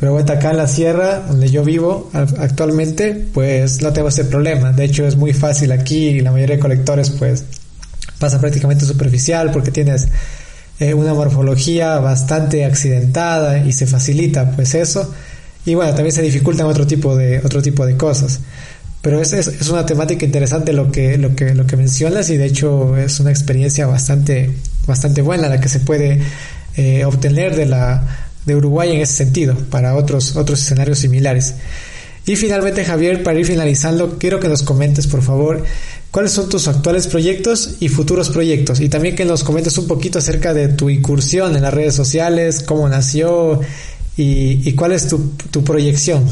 Pero 0.00 0.14
bueno, 0.14 0.32
acá 0.32 0.52
en 0.52 0.56
la 0.56 0.66
sierra, 0.66 1.18
donde 1.20 1.50
yo 1.50 1.62
vivo 1.62 2.10
actualmente, 2.14 3.26
pues 3.34 3.82
no 3.82 3.92
tengo 3.92 4.08
ese 4.08 4.24
problema. 4.24 4.72
De 4.72 4.84
hecho, 4.84 5.06
es 5.06 5.14
muy 5.14 5.34
fácil 5.34 5.70
aquí, 5.72 6.18
la 6.20 6.32
mayoría 6.32 6.56
de 6.56 6.62
colectores, 6.62 7.10
pues 7.10 7.44
pasa 8.18 8.40
prácticamente 8.40 8.86
superficial 8.86 9.52
porque 9.52 9.70
tienes 9.70 10.08
eh, 10.80 10.94
una 10.94 11.14
morfología 11.14 11.98
bastante 11.98 12.64
accidentada 12.64 13.64
y 13.64 13.72
se 13.72 13.86
facilita, 13.86 14.50
pues 14.52 14.74
eso. 14.74 15.12
Y 15.66 15.74
bueno, 15.74 15.94
también 15.94 16.12
se 16.12 16.22
dificultan 16.22 16.66
otro 16.66 16.86
tipo 16.86 17.16
de, 17.16 17.38
otro 17.38 17.62
tipo 17.62 17.86
de 17.86 17.96
cosas. 17.96 18.40
Pero 19.00 19.20
es, 19.20 19.32
es, 19.32 19.48
es, 19.48 19.68
una 19.68 19.84
temática 19.84 20.24
interesante 20.24 20.72
lo 20.72 20.90
que, 20.90 21.18
lo 21.18 21.36
que, 21.36 21.54
lo 21.54 21.66
que 21.66 21.76
mencionas 21.76 22.30
y 22.30 22.38
de 22.38 22.46
hecho 22.46 22.96
es 22.96 23.20
una 23.20 23.30
experiencia 23.30 23.86
bastante, 23.86 24.50
bastante 24.86 25.20
buena 25.20 25.48
la 25.48 25.60
que 25.60 25.68
se 25.68 25.80
puede 25.80 26.22
eh, 26.76 27.04
obtener 27.04 27.54
de, 27.54 27.66
la, 27.66 28.28
de 28.46 28.56
Uruguay 28.56 28.92
en 28.92 29.00
ese 29.00 29.12
sentido, 29.12 29.56
para 29.70 29.94
otros, 29.94 30.36
otros 30.36 30.60
escenarios 30.60 30.98
similares. 30.98 31.54
Y 32.26 32.36
finalmente, 32.36 32.84
Javier, 32.84 33.22
para 33.22 33.38
ir 33.38 33.44
finalizando, 33.44 34.18
quiero 34.18 34.40
que 34.40 34.48
nos 34.48 34.62
comentes, 34.62 35.06
por 35.06 35.22
favor, 35.22 35.62
cuáles 36.14 36.30
son 36.30 36.48
tus 36.48 36.68
actuales 36.68 37.08
proyectos 37.08 37.74
y 37.80 37.88
futuros 37.88 38.30
proyectos. 38.30 38.78
Y 38.78 38.88
también 38.88 39.16
que 39.16 39.24
nos 39.24 39.42
comentes 39.42 39.76
un 39.78 39.88
poquito 39.88 40.20
acerca 40.20 40.54
de 40.54 40.68
tu 40.68 40.88
incursión 40.88 41.56
en 41.56 41.62
las 41.62 41.74
redes 41.74 41.96
sociales, 41.96 42.62
cómo 42.62 42.88
nació 42.88 43.60
y, 44.16 44.72
cuál 44.76 44.92
es 44.92 45.08
tu, 45.08 45.64
proyección 45.64 46.24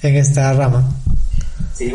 en 0.00 0.16
esta 0.16 0.54
rama. 0.54 0.90
Sí, 1.74 1.92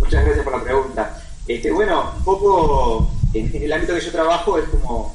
muchas 0.00 0.24
gracias 0.24 0.42
por 0.42 0.58
la 0.58 0.64
pregunta. 0.64 1.22
Este, 1.46 1.70
bueno, 1.70 2.12
un 2.18 2.24
poco 2.24 3.12
en 3.34 3.62
el 3.62 3.72
ámbito 3.72 3.94
que 3.94 4.00
yo 4.00 4.10
trabajo 4.10 4.58
es 4.58 4.64
como 4.68 5.14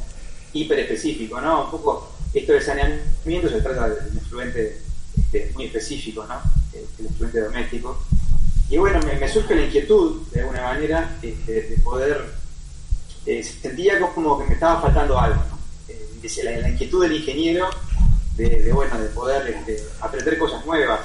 hiper 0.53 0.79
específico, 0.79 1.41
¿no? 1.41 1.65
Un 1.65 1.71
poco 1.71 2.09
esto 2.33 2.53
de 2.53 2.61
saneamiento 2.61 3.49
se 3.49 3.59
trata 3.59 3.89
de 3.89 3.95
un 4.11 4.15
influente 4.15 4.79
este, 5.17 5.51
muy 5.55 5.65
específico, 5.65 6.25
¿no? 6.25 6.35
El, 6.71 7.05
influente 7.05 7.41
doméstico. 7.41 8.01
Y 8.69 8.77
bueno, 8.77 8.99
me, 9.01 9.27
surge 9.30 9.56
la 9.56 9.62
inquietud, 9.62 10.27
de 10.32 10.41
alguna 10.41 10.62
manera, 10.62 11.17
este, 11.21 11.62
de 11.62 11.77
poder. 11.77 12.25
Eh, 13.25 13.43
sentía 13.43 13.99
como 13.99 14.38
que 14.38 14.45
me 14.45 14.53
estaba 14.53 14.82
faltando 14.82 15.17
algo, 15.19 15.41
¿no? 15.49 15.58
Eh, 15.88 16.43
la, 16.43 16.69
inquietud 16.69 17.03
del 17.03 17.13
ingeniero 17.13 17.69
de, 18.36 18.71
bueno, 18.73 18.99
de 18.99 19.10
poder 19.10 19.47
este, 19.47 19.84
aprender 20.01 20.38
cosas 20.38 20.65
nuevas. 20.65 20.99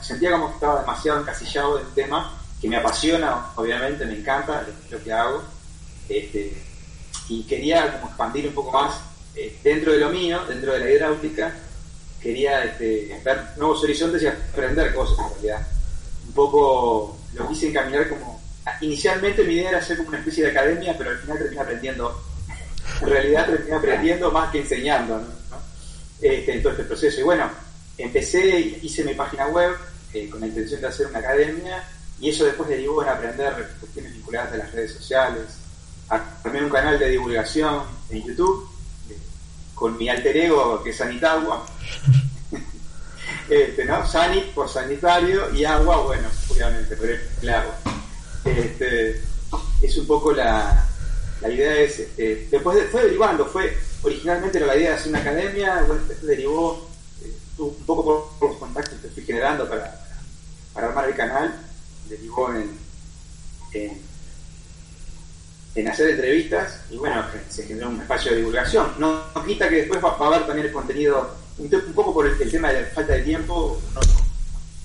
Sentía 0.00 0.32
como 0.32 0.48
que 0.48 0.54
estaba 0.54 0.80
demasiado 0.80 1.20
encasillado 1.20 1.80
en 1.80 1.86
un 1.86 1.94
tema 1.94 2.40
que 2.60 2.68
me 2.68 2.76
apasiona, 2.76 3.46
obviamente, 3.56 4.06
me 4.06 4.18
encanta 4.18 4.66
lo 4.90 5.02
que 5.02 5.12
hago. 5.12 5.42
Este, 6.08 6.56
y 7.28 7.42
quería 7.44 7.92
como 7.98 8.08
expandir 8.08 8.46
un 8.48 8.54
poco 8.54 8.72
más 8.72 9.00
eh, 9.34 9.58
dentro 9.62 9.92
de 9.92 9.98
lo 9.98 10.10
mío, 10.10 10.40
dentro 10.48 10.72
de 10.72 10.78
la 10.78 10.90
hidráulica, 10.90 11.52
quería 12.20 12.64
este, 12.64 13.20
ver 13.24 13.56
nuevos 13.56 13.82
horizontes 13.82 14.22
y 14.22 14.26
aprender 14.26 14.94
cosas 14.94 15.18
en 15.18 15.34
realidad. 15.34 15.77
Poco 16.38 17.18
lo 17.34 17.48
quise 17.48 17.66
encaminar 17.66 18.08
como... 18.08 18.40
Inicialmente 18.80 19.42
mi 19.42 19.54
idea 19.54 19.70
era 19.70 19.78
hacer 19.78 19.96
como 19.96 20.10
una 20.10 20.18
especie 20.18 20.44
de 20.44 20.50
academia, 20.52 20.96
pero 20.96 21.10
al 21.10 21.18
final 21.18 21.36
terminé 21.36 21.60
aprendiendo, 21.60 22.22
en 23.00 23.08
realidad 23.08 23.46
terminé 23.46 23.74
aprendiendo 23.74 24.30
más 24.30 24.52
que 24.52 24.60
enseñando 24.60 25.20
este, 26.20 26.54
en 26.54 26.62
todo 26.62 26.74
este 26.74 26.84
proceso. 26.84 27.20
Y 27.20 27.24
bueno, 27.24 27.50
empecé, 27.96 28.78
hice 28.80 29.02
mi 29.02 29.14
página 29.14 29.48
web 29.48 29.72
eh, 30.14 30.30
con 30.30 30.38
la 30.38 30.46
intención 30.46 30.80
de 30.80 30.86
hacer 30.86 31.08
una 31.08 31.18
academia 31.18 31.82
y 32.20 32.30
eso 32.30 32.44
después 32.44 32.68
derivó 32.68 33.02
en 33.02 33.08
aprender 33.08 33.74
cuestiones 33.80 34.12
vinculadas 34.12 34.52
a 34.52 34.56
las 34.58 34.70
redes 34.70 34.92
sociales, 34.92 35.42
también 36.44 36.66
un 36.66 36.70
canal 36.70 37.00
de 37.00 37.08
divulgación 37.10 37.82
en 38.10 38.24
YouTube 38.24 38.70
con 39.74 39.98
mi 39.98 40.08
alter 40.08 40.36
ego 40.36 40.84
que 40.84 40.90
es 40.90 40.96
Sanitagua. 40.96 41.66
Este, 43.48 43.84
¿no? 43.84 44.06
Sanit 44.06 44.52
por 44.52 44.68
sanitario 44.68 45.52
y 45.54 45.64
agua, 45.64 45.98
bueno, 46.02 46.28
obviamente, 46.50 46.96
pero 46.96 47.18
claro. 47.40 47.70
Este, 48.44 49.20
es 49.82 49.96
un 49.96 50.06
poco 50.06 50.32
la, 50.32 50.86
la 51.40 51.48
idea 51.50 51.76
es, 51.76 51.98
este, 52.00 52.48
después 52.50 52.78
fue 52.90 53.04
derivando, 53.04 53.46
fue 53.46 53.76
originalmente 54.02 54.60
la 54.60 54.76
idea 54.76 54.90
de 54.90 54.96
hacer 54.96 55.08
una 55.08 55.20
academia, 55.20 55.82
después 55.82 56.22
derivó 56.22 56.88
eh, 57.22 57.32
un 57.58 57.74
poco 57.84 58.36
por, 58.38 58.50
los 58.50 58.58
contactos 58.58 58.98
que 59.00 59.08
fui 59.08 59.24
generando 59.24 59.68
para, 59.68 60.04
armar 60.74 61.08
el 61.08 61.16
canal, 61.16 61.60
derivó 62.08 62.54
en, 62.54 62.78
en 63.72 64.08
en 65.74 65.88
hacer 65.88 66.10
entrevistas 66.10 66.80
y 66.90 66.96
bueno, 66.96 67.24
se 67.48 67.64
generó 67.64 67.90
un 67.90 68.00
espacio 68.00 68.32
de 68.32 68.38
divulgación. 68.38 68.94
No, 68.98 69.22
quita 69.46 69.68
que 69.68 69.76
después 69.76 70.02
va, 70.02 70.10
a 70.10 70.26
haber 70.26 70.46
también 70.46 70.66
el 70.66 70.72
contenido, 70.72 71.30
un, 71.58 71.94
poco 71.94 72.14
por 72.14 72.26
el, 72.26 72.50
tema 72.50 72.72
de 72.72 72.82
la 72.82 72.86
falta 72.88 73.14
de 73.14 73.22
tiempo, 73.22 73.80
no, 73.94 74.00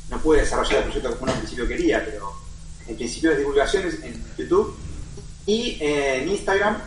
no 0.10 0.22
puede 0.22 0.42
desarrollar 0.42 0.78
el 0.78 0.84
proyecto 0.84 1.10
como 1.12 1.24
uno 1.24 1.32
al 1.32 1.38
principio 1.38 1.68
quería, 1.68 2.04
pero 2.04 2.34
en 2.88 2.96
principio 2.96 3.32
de 3.32 3.38
divulgaciones 3.38 4.00
en 4.04 4.24
YouTube 4.38 4.76
y 5.46 5.78
en 5.80 6.30
Instagram 6.30 6.78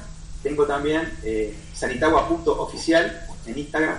tengo 0.43 0.67
también 0.67 1.13
eh, 1.25 1.55
sanitagua.oficial 1.75 3.27
en 3.47 3.59
Instagram. 3.59 3.99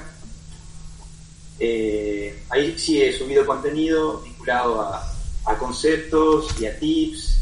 Eh, 1.60 2.44
ahí 2.50 2.78
sí 2.78 3.02
he 3.02 3.12
subido 3.12 3.46
contenido 3.46 4.22
vinculado 4.22 4.82
a, 4.82 5.14
a 5.46 5.58
conceptos 5.58 6.50
y 6.60 6.68
a 6.68 6.78
tips 6.78 7.38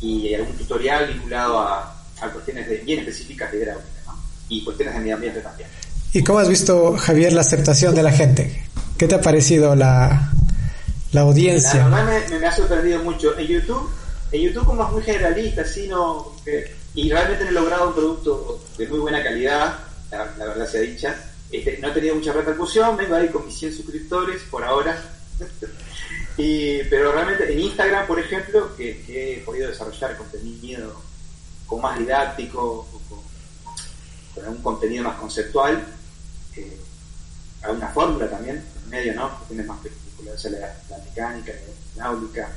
y 0.00 0.34
algún 0.34 0.56
tutorial 0.56 1.12
vinculado 1.12 1.58
a, 1.58 2.04
a 2.20 2.30
cuestiones 2.30 2.84
bien 2.84 3.00
específicas 3.00 3.50
de 3.52 3.58
hidráulica 3.58 3.90
y 4.48 4.64
cuestiones 4.64 4.94
de 4.94 5.00
medio 5.00 5.14
ambiente 5.14 5.40
también. 5.40 5.68
¿Y 6.14 6.22
cómo 6.22 6.38
has 6.38 6.48
visto, 6.48 6.96
Javier, 6.96 7.32
la 7.32 7.40
aceptación 7.40 7.92
de 7.92 8.04
la 8.04 8.12
gente? 8.12 8.64
¿Qué 8.96 9.08
te 9.08 9.16
ha 9.16 9.20
parecido 9.20 9.74
la, 9.74 10.30
la 11.10 11.22
audiencia? 11.22 11.88
La 11.88 12.04
verdad 12.04 12.38
me, 12.38 12.46
ha 12.46 12.54
sorprendido 12.54 13.02
mucho. 13.02 13.36
En 13.36 13.48
YouTube, 13.48 13.90
en 14.30 14.42
YouTube 14.42 14.64
como 14.64 14.84
es 14.84 14.92
muy 14.92 15.02
generalista, 15.02 15.64
sino 15.64 16.32
y 16.94 17.10
realmente 17.10 17.48
he 17.48 17.50
logrado 17.50 17.88
un 17.88 17.94
producto 17.94 18.60
de 18.78 18.86
muy 18.86 19.00
buena 19.00 19.24
calidad, 19.24 19.76
la, 20.12 20.44
verdad 20.46 20.68
sea 20.68 20.82
dicha. 20.82 21.16
Este, 21.50 21.78
no 21.78 21.88
he 21.88 21.90
tenido 21.90 22.14
mucha 22.14 22.32
repercusión, 22.32 22.96
vengo 22.96 23.16
ahí 23.16 23.26
con 23.26 23.44
mis 23.44 23.58
100 23.58 23.74
suscriptores 23.74 24.40
por 24.42 24.62
ahora. 24.62 24.96
y, 26.36 26.78
pero 26.84 27.10
realmente 27.10 27.52
en 27.52 27.58
Instagram, 27.58 28.06
por 28.06 28.20
ejemplo, 28.20 28.76
que, 28.76 29.02
he 29.08 29.40
podido 29.40 29.68
desarrollar 29.68 30.16
contenido 30.16 30.94
con 31.66 31.80
más 31.80 31.98
didáctico, 31.98 32.86
con, 33.08 33.18
con, 34.32 34.44
algún 34.44 34.62
contenido 34.62 35.02
más 35.02 35.16
conceptual, 35.16 35.84
eh, 36.56 36.76
alguna 37.62 37.88
fórmula 37.88 38.28
también, 38.28 38.64
medio, 38.88 39.14
¿no? 39.14 39.40
Que 39.40 39.46
tiene 39.48 39.62
más 39.64 39.78
vinculación 39.82 40.54
a 40.56 40.58
la, 40.58 40.98
mecánica, 40.98 41.52
la 41.52 41.94
hidráulica, 41.94 42.48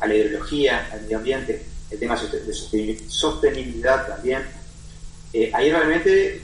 a 0.00 0.06
la 0.06 0.14
hidrología, 0.14 0.88
al 0.92 1.02
medio 1.02 1.18
ambiente, 1.18 1.66
el 1.90 1.98
tema 1.98 2.16
de 2.16 3.08
sostenibilidad 3.08 4.06
también. 4.06 4.44
Eh, 5.32 5.50
ahí 5.54 5.70
realmente 5.70 6.42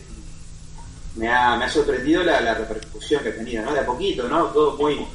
me 1.17 1.29
ha, 1.29 1.57
me 1.57 1.65
ha 1.65 1.71
sorprendido 1.71 2.23
la, 2.23 2.41
la, 2.41 2.55
repercusión 2.55 3.23
que 3.23 3.31
ha 3.31 3.35
tenido, 3.35 3.65
¿no? 3.65 3.73
De 3.73 3.81
a 3.81 3.87
poquito, 3.87 4.29
¿no? 4.29 4.47
Todo 4.47 4.77
muy 4.77 5.07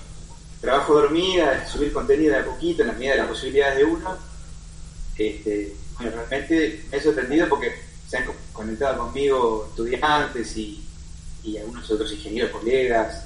trabajo 0.62 0.98
de 0.98 1.04
hormiga, 1.06 1.68
subir 1.68 1.92
contenido 1.92 2.34
de 2.34 2.40
a 2.40 2.46
poquito 2.46 2.84
en 2.84 2.90
la 2.90 2.94
medida 2.94 3.12
de 3.12 3.18
las 3.20 3.28
posibilidades 3.28 3.78
de 3.78 3.84
uno. 3.84 4.18
Este, 5.18 5.76
bueno, 5.98 6.12
realmente 6.12 6.86
me 6.92 6.98
ha 6.98 7.04
sorprendido 7.04 7.50
porque 7.50 7.76
se 8.08 8.18
han 8.18 8.26
conectado 8.52 9.06
conmigo 9.06 9.68
estudiantes 9.70 10.58
y, 10.58 10.83
y 11.44 11.58
algunos 11.58 11.90
otros 11.90 12.12
ingenieros 12.12 12.52
colegas 12.52 13.26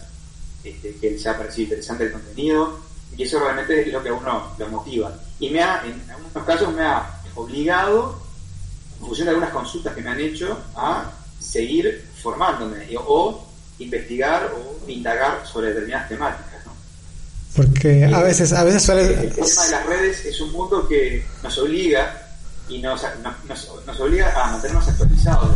este, 0.64 0.96
que 0.96 1.12
les 1.12 1.28
ha 1.28 1.38
parecido 1.38 1.64
interesante 1.64 2.06
el 2.06 2.12
contenido 2.12 2.80
y 3.16 3.24
eso 3.24 3.40
realmente 3.40 3.82
es 3.82 3.94
lo 3.94 4.04
que 4.04 4.10
a 4.10 4.14
uno 4.14 4.56
lo 4.58 4.70
motiva. 4.70 5.14
Y 5.40 5.50
me 5.50 5.62
ha, 5.62 5.84
en 5.86 6.10
algunos 6.10 6.46
casos 6.46 6.74
me 6.74 6.84
ha 6.84 7.22
obligado, 7.36 8.22
en 9.00 9.06
función 9.06 9.26
de 9.26 9.30
algunas 9.32 9.52
consultas 9.52 9.96
que 9.96 10.02
me 10.02 10.10
han 10.10 10.20
hecho, 10.20 10.58
a 10.76 11.12
seguir 11.40 12.06
formándome 12.22 12.88
o 12.98 13.48
investigar 13.80 14.52
o 14.54 14.90
indagar 14.90 15.46
sobre 15.46 15.70
determinadas 15.70 16.10
temáticas. 16.10 16.58
Porque 17.56 18.06
a 18.06 18.22
veces, 18.22 18.54
a 18.54 18.64
veces 18.64 18.84
suele... 18.84 19.14
El, 19.14 19.34
tema 19.34 19.66
de 19.66 19.72
las 19.72 19.86
redes 19.88 20.26
es 20.26 20.40
un 20.42 20.52
mundo 20.52 20.88
que 20.88 21.26
nos 21.42 21.58
obliga 21.58 22.28
y 22.70 22.80
nos, 22.80 23.02
nos, 23.48 24.00
obliga 24.00 24.32
a 24.44 24.52
mantenernos 24.52 24.88
actualizados. 24.88 25.50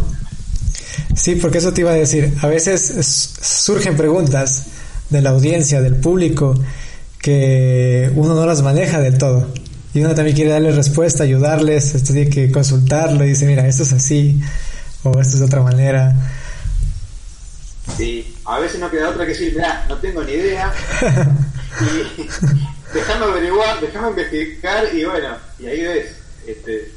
Sí, 1.16 1.36
porque 1.36 1.60
eso 1.60 1.74
te 1.74 1.82
iba 1.82 1.92
a 1.92 1.96
decir. 1.96 2.34
A 2.42 2.48
veces 2.48 3.34
surgen 3.42 3.98
preguntas 3.98 4.68
de 5.10 5.22
la 5.22 5.32
audiencia, 5.32 5.82
del 5.82 5.96
público, 5.96 6.56
que 7.20 8.12
uno 8.16 8.34
no 8.34 8.46
las 8.46 8.62
maneja 8.62 9.00
del 9.00 9.18
todo. 9.18 9.48
Y 9.94 10.00
uno 10.00 10.16
también 10.16 10.36
quiere 10.36 10.52
darle 10.52 10.72
respuesta, 10.72 11.24
ayudarles, 11.24 11.94
esto 11.96 12.14
tiene 12.14 12.30
que 12.30 12.52
consultarlo 12.52 13.26
y 13.26 13.30
dice, 13.30 13.46
mira, 13.46 13.68
esto 13.68 13.84
es 13.84 13.92
así, 13.92 14.40
o 15.04 15.10
esto 15.20 15.34
es 15.34 15.40
de 15.40 15.46
otra 15.46 15.62
manera. 15.62 16.16
Sí, 17.98 18.36
a 18.46 18.60
veces 18.60 18.80
no 18.80 18.90
queda 18.90 19.10
otra 19.10 19.26
que 19.26 19.32
decir, 19.34 19.54
mira, 19.54 19.86
no 19.90 19.98
tengo 19.98 20.24
ni 20.24 20.32
idea, 20.32 20.72
y 21.82 22.24
déjame 22.94 23.26
averiguar, 23.26 23.82
déjame 23.82 24.10
investigar, 24.12 24.86
y 24.96 25.04
bueno, 25.04 25.36
y 25.60 25.66
ahí 25.66 25.82
ves, 25.82 26.16
este, 26.48 26.94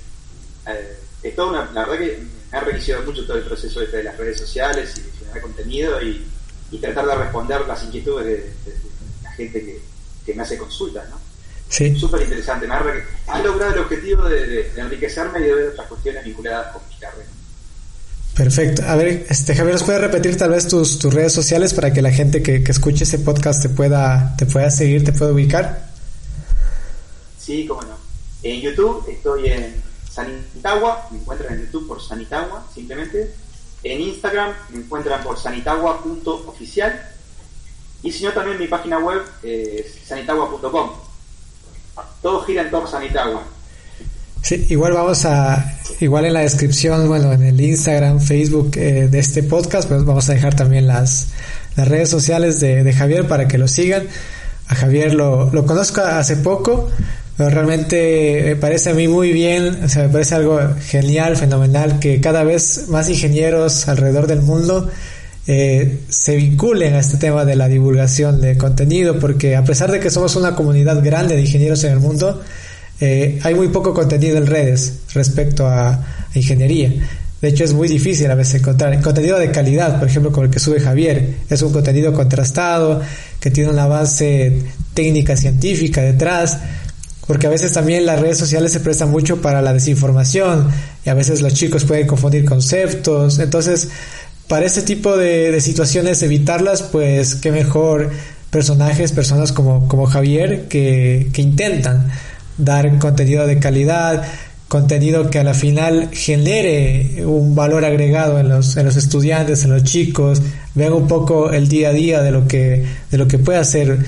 eh, 0.68 0.98
es 1.24 1.34
toda 1.34 1.48
una, 1.48 1.70
la 1.72 1.86
verdad 1.86 1.98
que 1.98 2.22
me 2.54 2.60
ha 2.60 2.64
requisado 2.64 3.02
mucho 3.02 3.26
todo 3.26 3.38
el 3.38 3.42
proceso 3.42 3.82
este 3.82 3.96
de 3.96 4.04
las 4.04 4.16
redes 4.16 4.38
sociales 4.38 4.94
y 4.96 5.00
de 5.00 5.10
generar 5.18 5.40
contenido 5.42 6.00
y, 6.00 6.24
tratar 6.80 7.06
de 7.06 7.14
responder 7.14 7.60
las 7.68 7.84
inquietudes 7.84 8.26
de, 8.26 8.52
la 9.22 9.30
gente 9.32 9.60
que, 9.60 9.80
que, 10.26 10.34
me 10.34 10.42
hace 10.42 10.58
consultas, 10.58 11.08
¿no? 11.08 11.20
Sí. 11.68 11.96
Súper 11.96 12.22
interesante, 12.22 12.66
me 12.66 12.74
ha, 12.74 13.38
logrado 13.40 13.74
el 13.74 13.80
objetivo 13.80 14.28
de, 14.28 14.72
enriquecerme 14.76 15.40
y 15.40 15.42
de 15.44 15.54
ver 15.54 15.68
otras 15.68 15.88
cuestiones 15.88 16.24
vinculadas 16.24 16.72
con 16.72 16.82
mi 16.88 16.96
carrera. 16.96 17.28
Perfecto. 18.36 18.82
A 18.86 18.96
ver, 18.96 19.26
este 19.28 19.54
Javier, 19.54 19.74
¿nos 19.74 19.84
puedes 19.84 20.00
repetir 20.00 20.36
tal 20.36 20.50
vez 20.50 20.66
tus, 20.66 20.98
tus 20.98 21.14
redes 21.14 21.32
sociales 21.32 21.74
para 21.74 21.92
que 21.92 22.02
la 22.02 22.10
gente 22.10 22.42
que, 22.42 22.64
que, 22.64 22.72
escuche 22.72 23.04
ese 23.04 23.20
podcast 23.20 23.62
te 23.62 23.68
pueda, 23.68 24.34
te 24.36 24.46
pueda 24.46 24.70
seguir, 24.70 25.04
te 25.04 25.12
pueda 25.12 25.32
ubicar? 25.32 25.86
Sí, 27.38 27.66
cómo 27.66 27.82
no. 27.82 27.96
En 28.42 28.60
YouTube 28.60 29.08
estoy 29.08 29.48
en 29.48 29.82
Sanitagua, 30.14 31.08
me 31.10 31.18
encuentran 31.18 31.54
en 31.54 31.66
YouTube 31.66 31.88
por 31.88 32.00
Sanitagua, 32.00 32.64
simplemente. 32.72 33.34
En 33.82 34.00
Instagram 34.00 34.52
me 34.70 34.78
encuentran 34.78 35.22
por 35.24 35.38
sanitagua.oficial. 35.38 37.10
Y 38.02 38.12
si 38.12 38.24
no, 38.24 38.32
también 38.32 38.58
mi 38.58 38.68
página 38.68 38.98
web 38.98 39.22
es 39.42 39.98
sanitagua.com. 40.06 40.90
Todo 42.22 42.44
gira 42.44 42.62
en 42.62 42.70
torno 42.70 42.86
a 42.86 42.90
Sanitagua. 42.90 43.42
Sí, 44.42 44.64
igual 44.68 44.92
vamos 44.92 45.24
a, 45.24 45.78
igual 46.00 46.26
en 46.26 46.34
la 46.34 46.40
descripción, 46.40 47.08
bueno, 47.08 47.32
en 47.32 47.42
el 47.42 47.60
Instagram, 47.60 48.20
Facebook 48.20 48.72
eh, 48.76 49.08
de 49.08 49.18
este 49.18 49.42
podcast, 49.42 49.88
pues 49.88 50.04
vamos 50.04 50.28
a 50.28 50.34
dejar 50.34 50.54
también 50.54 50.86
las, 50.86 51.28
las 51.76 51.88
redes 51.88 52.10
sociales 52.10 52.60
de, 52.60 52.92
Javier 52.92 53.26
para 53.26 53.48
que 53.48 53.58
lo 53.58 53.66
sigan. 53.66 54.06
A 54.68 54.74
Javier 54.74 55.14
lo, 55.14 55.50
lo 55.50 55.66
conozco 55.66 56.02
hace 56.02 56.36
poco, 56.36 56.90
pero 57.36 57.50
realmente 57.50 58.42
me 58.44 58.56
parece 58.56 58.90
a 58.90 58.94
mí 58.94 59.08
muy 59.08 59.32
bien, 59.32 59.80
o 59.84 59.88
sea, 59.88 60.04
me 60.04 60.08
parece 60.08 60.36
algo 60.36 60.60
genial, 60.86 61.36
fenomenal, 61.36 61.98
que 61.98 62.20
cada 62.20 62.44
vez 62.44 62.84
más 62.88 63.08
ingenieros 63.08 63.88
alrededor 63.88 64.28
del 64.28 64.40
mundo 64.40 64.88
eh, 65.46 66.00
se 66.08 66.36
vinculen 66.36 66.94
a 66.94 67.00
este 67.00 67.16
tema 67.16 67.44
de 67.44 67.56
la 67.56 67.68
divulgación 67.68 68.40
de 68.40 68.56
contenido, 68.56 69.18
porque 69.18 69.56
a 69.56 69.64
pesar 69.64 69.90
de 69.90 69.98
que 69.98 70.10
somos 70.10 70.36
una 70.36 70.54
comunidad 70.54 71.02
grande 71.02 71.34
de 71.34 71.42
ingenieros 71.42 71.82
en 71.84 71.92
el 71.92 72.00
mundo, 72.00 72.40
eh, 73.00 73.40
hay 73.42 73.54
muy 73.56 73.68
poco 73.68 73.92
contenido 73.92 74.38
en 74.38 74.46
redes 74.46 75.00
respecto 75.12 75.66
a, 75.66 75.88
a, 75.90 76.02
ingeniería. 76.34 76.92
De 77.42 77.48
hecho, 77.48 77.64
es 77.64 77.74
muy 77.74 77.88
difícil 77.88 78.30
a 78.30 78.36
veces 78.36 78.62
encontrar 78.62 78.98
contenido 79.02 79.38
de 79.38 79.50
calidad, 79.50 79.98
por 79.98 80.08
ejemplo, 80.08 80.30
como 80.30 80.44
el 80.44 80.50
que 80.50 80.60
sube 80.60 80.80
Javier. 80.80 81.34
Es 81.50 81.60
un 81.60 81.72
contenido 81.72 82.14
contrastado, 82.14 83.02
que 83.38 83.50
tiene 83.50 83.68
una 83.68 83.86
base 83.86 84.62
técnica 84.94 85.36
científica 85.36 86.00
detrás 86.00 86.58
porque 87.26 87.46
a 87.46 87.50
veces 87.50 87.72
también 87.72 88.06
las 88.06 88.20
redes 88.20 88.38
sociales 88.38 88.72
se 88.72 88.80
prestan 88.80 89.10
mucho 89.10 89.40
para 89.40 89.62
la 89.62 89.72
desinformación 89.72 90.68
y 91.04 91.10
a 91.10 91.14
veces 91.14 91.40
los 91.40 91.54
chicos 91.54 91.84
pueden 91.84 92.06
confundir 92.06 92.44
conceptos. 92.44 93.38
Entonces, 93.38 93.88
para 94.48 94.66
este 94.66 94.82
tipo 94.82 95.16
de, 95.16 95.58
situaciones, 95.60 96.22
evitarlas, 96.22 96.82
pues 96.82 97.36
qué 97.36 97.50
mejor 97.50 98.10
personajes, 98.50 99.12
personas 99.12 99.52
como, 99.52 100.06
Javier, 100.06 100.68
que, 100.68 101.30
que 101.32 101.42
intentan 101.42 102.10
dar 102.58 102.98
contenido 102.98 103.46
de 103.46 103.58
calidad, 103.58 104.22
contenido 104.68 105.30
que 105.30 105.38
a 105.38 105.44
la 105.44 105.54
final 105.54 106.10
genere 106.12 107.24
un 107.24 107.54
valor 107.54 107.84
agregado 107.84 108.38
en 108.38 108.48
los, 108.48 108.76
en 108.76 108.84
los 108.84 108.96
estudiantes, 108.96 109.64
en 109.64 109.70
los 109.70 109.82
chicos, 109.82 110.42
vean 110.74 110.92
un 110.92 111.08
poco 111.08 111.50
el 111.50 111.68
día 111.68 111.88
a 111.88 111.92
día 111.92 112.22
de 112.22 112.30
lo 112.30 112.46
que, 112.46 112.84
de 113.10 113.18
lo 113.18 113.26
que 113.26 113.38
puede 113.38 113.58
hacer 113.58 113.98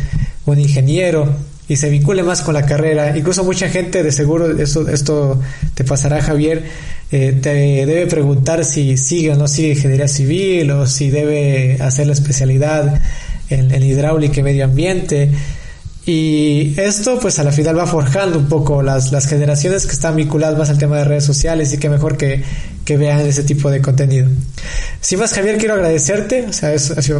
un 0.44 0.58
ingeniero 0.58 1.34
y 1.68 1.76
se 1.76 1.90
vincule 1.90 2.22
más 2.22 2.42
con 2.42 2.54
la 2.54 2.64
carrera. 2.64 3.16
Incluso 3.16 3.44
mucha 3.44 3.68
gente, 3.68 4.02
de 4.02 4.12
seguro, 4.12 4.56
eso, 4.56 4.88
esto 4.88 5.40
te 5.74 5.84
pasará, 5.84 6.22
Javier, 6.22 6.64
eh, 7.10 7.38
te 7.40 7.50
debe 7.86 8.06
preguntar 8.06 8.64
si 8.64 8.96
sigue 8.96 9.32
o 9.32 9.36
no 9.36 9.48
sigue 9.48 9.70
ingeniería 9.70 10.08
civil 10.08 10.70
o 10.70 10.86
si 10.86 11.10
debe 11.10 11.78
hacer 11.80 12.06
la 12.06 12.12
especialidad 12.12 13.00
en, 13.50 13.82
hidráulica 13.82 14.40
y 14.40 14.42
medio 14.42 14.64
ambiente. 14.64 15.30
Y 16.04 16.74
esto 16.80 17.18
pues 17.18 17.40
a 17.40 17.44
la 17.44 17.50
final 17.50 17.76
va 17.76 17.86
forjando 17.86 18.38
un 18.38 18.46
poco 18.46 18.80
las, 18.80 19.10
las 19.10 19.26
generaciones 19.26 19.86
que 19.86 19.92
están 19.92 20.14
vinculadas 20.14 20.56
más 20.56 20.70
al 20.70 20.78
tema 20.78 20.98
de 20.98 21.04
redes 21.04 21.24
sociales 21.24 21.72
y 21.72 21.78
que 21.78 21.88
mejor 21.88 22.16
que, 22.16 22.44
que 22.86 22.96
vean 22.96 23.20
ese 23.20 23.42
tipo 23.42 23.70
de 23.70 23.82
contenido. 23.82 24.28
Sin 25.00 25.18
más 25.18 25.34
Javier, 25.34 25.58
quiero 25.58 25.74
agradecerte, 25.74 26.46
o 26.48 26.52
sea, 26.52 26.74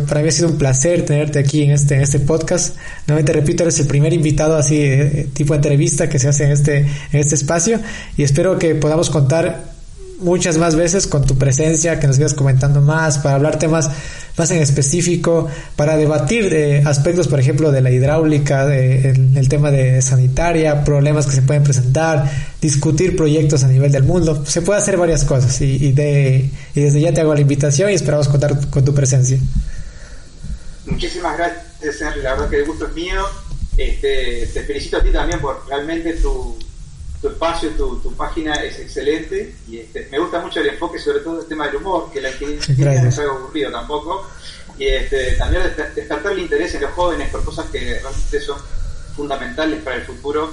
para 0.09 0.23
mí 0.23 0.29
ha 0.29 0.33
sido 0.33 0.49
un 0.49 0.57
placer 0.57 1.05
tenerte 1.05 1.41
aquí 1.41 1.65
en 1.65 1.73
este, 1.73 1.97
en 1.97 2.03
este 2.03 2.21
podcast. 2.21 2.77
Nuevamente 3.07 3.33
repito, 3.33 3.65
eres 3.65 3.79
el 3.81 3.87
primer 3.87 4.13
invitado 4.13 4.57
así, 4.57 4.81
eh, 4.81 5.29
tipo 5.35 5.55
entrevista 5.55 6.09
que 6.09 6.19
se 6.19 6.29
hace 6.29 6.45
en 6.45 6.53
este, 6.53 6.79
en 6.79 7.21
este 7.21 7.35
espacio 7.35 7.81
y 8.17 8.23
espero 8.23 8.59
que 8.59 8.77
podamos 8.77 9.11
contar 9.11 9.76
muchas 10.19 10.59
más 10.59 10.77
veces 10.77 11.07
con 11.07 11.27
tu 11.27 11.37
presencia, 11.37 12.01
que 12.01 12.07
nos 12.07 12.17
sigas 12.17 12.35
comentando 12.35 12.81
más, 12.81 13.19
para 13.19 13.37
hablar 13.37 13.59
temas 13.59 13.91
más 14.37 14.51
en 14.51 14.63
específico, 14.63 15.49
para 15.77 15.97
debatir 15.97 16.51
de 16.51 16.83
aspectos, 16.85 17.29
por 17.29 17.41
ejemplo, 17.41 17.73
de 17.73 17.81
la 17.81 17.91
hidráulica, 17.91 18.67
de, 18.67 19.11
el, 19.11 19.49
tema 19.49 19.71
de 19.71 20.03
sanitaria, 20.03 20.85
problemas 20.85 21.27
que 21.27 21.33
se 21.33 21.43
pueden 21.43 21.63
presentar, 21.63 22.31
discutir 22.61 23.17
proyectos 23.17 23.65
a 23.65 23.69
nivel 23.69 23.93
del 23.93 24.03
mundo. 24.03 24.45
Se 24.47 24.63
puede 24.63 24.81
hacer 24.81 24.97
varias 24.97 25.25
cosas 25.25 25.61
y, 25.61 25.93
de, 25.93 26.51
y 26.75 26.81
desde 26.81 27.01
ya 27.01 27.13
te 27.13 27.23
hago 27.23 27.35
la 27.35 27.41
invitación 27.41 27.91
y 27.91 27.95
esperamos 27.95 28.29
contar 28.29 28.69
con 28.69 28.85
tu 28.85 28.95
presencia. 28.95 29.39
Muchísimas 30.85 31.37
gracias, 31.37 32.01
Henry. 32.01 32.23
La 32.23 32.33
verdad 32.33 32.51
que 32.51 32.59
el 32.59 32.67
gusto 32.67 32.87
es 32.87 32.95
mío. 32.95 33.23
Este, 33.77 34.49
te 34.53 34.63
felicito 34.63 34.99
a 34.99 35.03
ti 35.03 35.11
también 35.11 35.41
por 35.41 35.67
realmente 35.69 36.15
tu, 36.15 36.57
tu 37.21 37.29
espacio, 37.29 37.71
tu, 37.71 37.99
tu, 38.01 38.15
página 38.15 38.55
es 38.57 38.79
excelente 38.79 39.57
y 39.69 39.79
este, 39.79 40.09
me 40.11 40.19
gusta 40.19 40.41
mucho 40.41 40.61
el 40.61 40.69
enfoque 40.69 40.99
sobre 40.99 41.21
todo 41.21 41.41
el 41.41 41.47
tema 41.47 41.67
del 41.67 41.77
humor, 41.77 42.11
que 42.13 42.21
la 42.21 42.31
inteligencia 42.31 43.03
no 43.03 43.09
es 43.09 43.19
algo 43.19 43.37
aburrido 43.37 43.71
tampoco, 43.71 44.27
y 44.79 44.87
este, 44.87 45.33
también 45.33 45.63
despertar 45.95 46.33
el 46.33 46.41
interés 46.41 46.75
en 46.75 46.83
los 46.83 46.93
jóvenes 46.93 47.31
por 47.31 47.45
cosas 47.45 47.67
que 47.71 47.79
realmente 47.81 48.41
son 48.41 48.59
fundamentales 49.17 49.83
para 49.83 49.97
el 49.97 50.03
futuro 50.03 50.53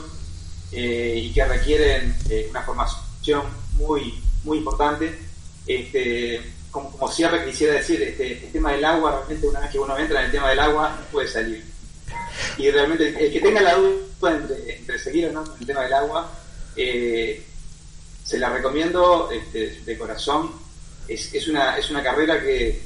eh, 0.71 1.21
y 1.23 1.33
que 1.33 1.45
requieren 1.45 2.15
eh, 2.29 2.47
una 2.49 2.61
formación 2.61 3.43
muy, 3.73 4.23
muy 4.43 4.59
importante. 4.59 5.19
Este, 5.67 6.41
como, 6.71 6.91
como 6.91 7.11
cierre 7.11 7.45
quisiera 7.45 7.73
decir, 7.73 8.01
este, 8.01 8.45
el 8.45 8.51
tema 8.51 8.71
del 8.71 8.83
agua, 8.85 9.17
realmente 9.17 9.47
una 9.47 9.59
vez 9.59 9.69
que 9.69 9.79
uno 9.79 9.97
entra 9.97 10.19
en 10.19 10.25
el 10.25 10.31
tema 10.31 10.49
del 10.49 10.59
agua, 10.59 10.97
no 10.99 11.05
puede 11.07 11.27
salir. 11.27 11.63
Y 12.57 12.71
realmente 12.71 13.09
el 13.09 13.31
que 13.31 13.39
tenga 13.39 13.61
la 13.61 13.75
duda 13.75 14.35
entre, 14.35 14.99
seguir 14.99 15.27
o 15.27 15.31
no 15.31 15.43
en 15.43 15.51
el 15.59 15.67
tema 15.67 15.83
del 15.83 15.93
agua, 15.93 16.31
eh, 16.75 17.45
se 18.23 18.37
la 18.37 18.49
recomiendo 18.49 19.29
este, 19.31 19.81
de 19.81 19.97
corazón. 19.97 20.51
Es, 21.07 21.47
una, 21.47 21.77
es 21.77 21.89
una 21.89 22.01
carrera 22.01 22.41
que, 22.41 22.81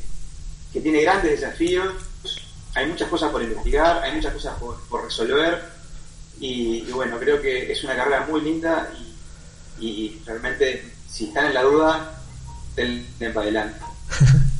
que 0.74 0.82
tiene 0.82 1.04
grandes 1.04 1.40
desafíos, 1.40 1.94
hay 2.74 2.88
muchas 2.88 3.10
cosas 3.10 3.32
por 3.32 3.42
investigar, 3.42 4.04
hay 4.04 4.16
muchas 4.16 4.34
cosas 4.34 4.58
por, 4.60 5.04
resolver 5.04 5.62
y, 6.40 6.82
bueno, 6.92 7.20
creo 7.20 7.42
que 7.42 7.72
es 7.72 7.84
una 7.84 7.96
carrera 7.96 8.26
muy 8.28 8.42
linda 8.42 8.92
y, 9.80 9.88
y 9.88 10.22
realmente 10.26 10.94
si 11.08 11.26
están 11.26 11.48
en 11.48 11.54
la 11.54 11.64
duda, 11.64 12.22
den 12.76 13.06
para 13.20 13.42
adelante. 13.42 13.80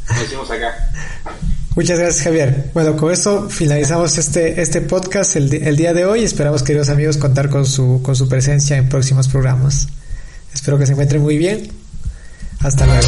Como 0.08 0.20
decimos 0.22 0.50
acá. 0.50 0.76
Muchas 1.78 2.00
gracias 2.00 2.24
Javier. 2.24 2.72
Bueno, 2.74 2.98
con 2.98 3.14
eso 3.14 3.52
finalizamos 3.52 4.18
este, 4.18 4.60
este 4.64 4.82
podcast 4.82 5.36
el, 5.36 5.54
el, 5.54 5.76
día 5.76 5.94
de 5.94 6.06
hoy. 6.06 6.24
Esperamos, 6.24 6.64
queridos 6.64 6.90
amigos, 6.90 7.18
contar 7.18 7.52
con 7.52 7.68
su, 7.68 8.02
con 8.02 8.16
su 8.16 8.28
presencia 8.28 8.78
en 8.78 8.90
próximos 8.90 9.28
programas. 9.28 9.88
Espero 10.52 10.80
que 10.80 10.88
se 10.88 10.94
encuentren 10.94 11.22
muy 11.22 11.38
bien. 11.38 11.70
Hasta 12.64 12.88
luego. 12.88 13.08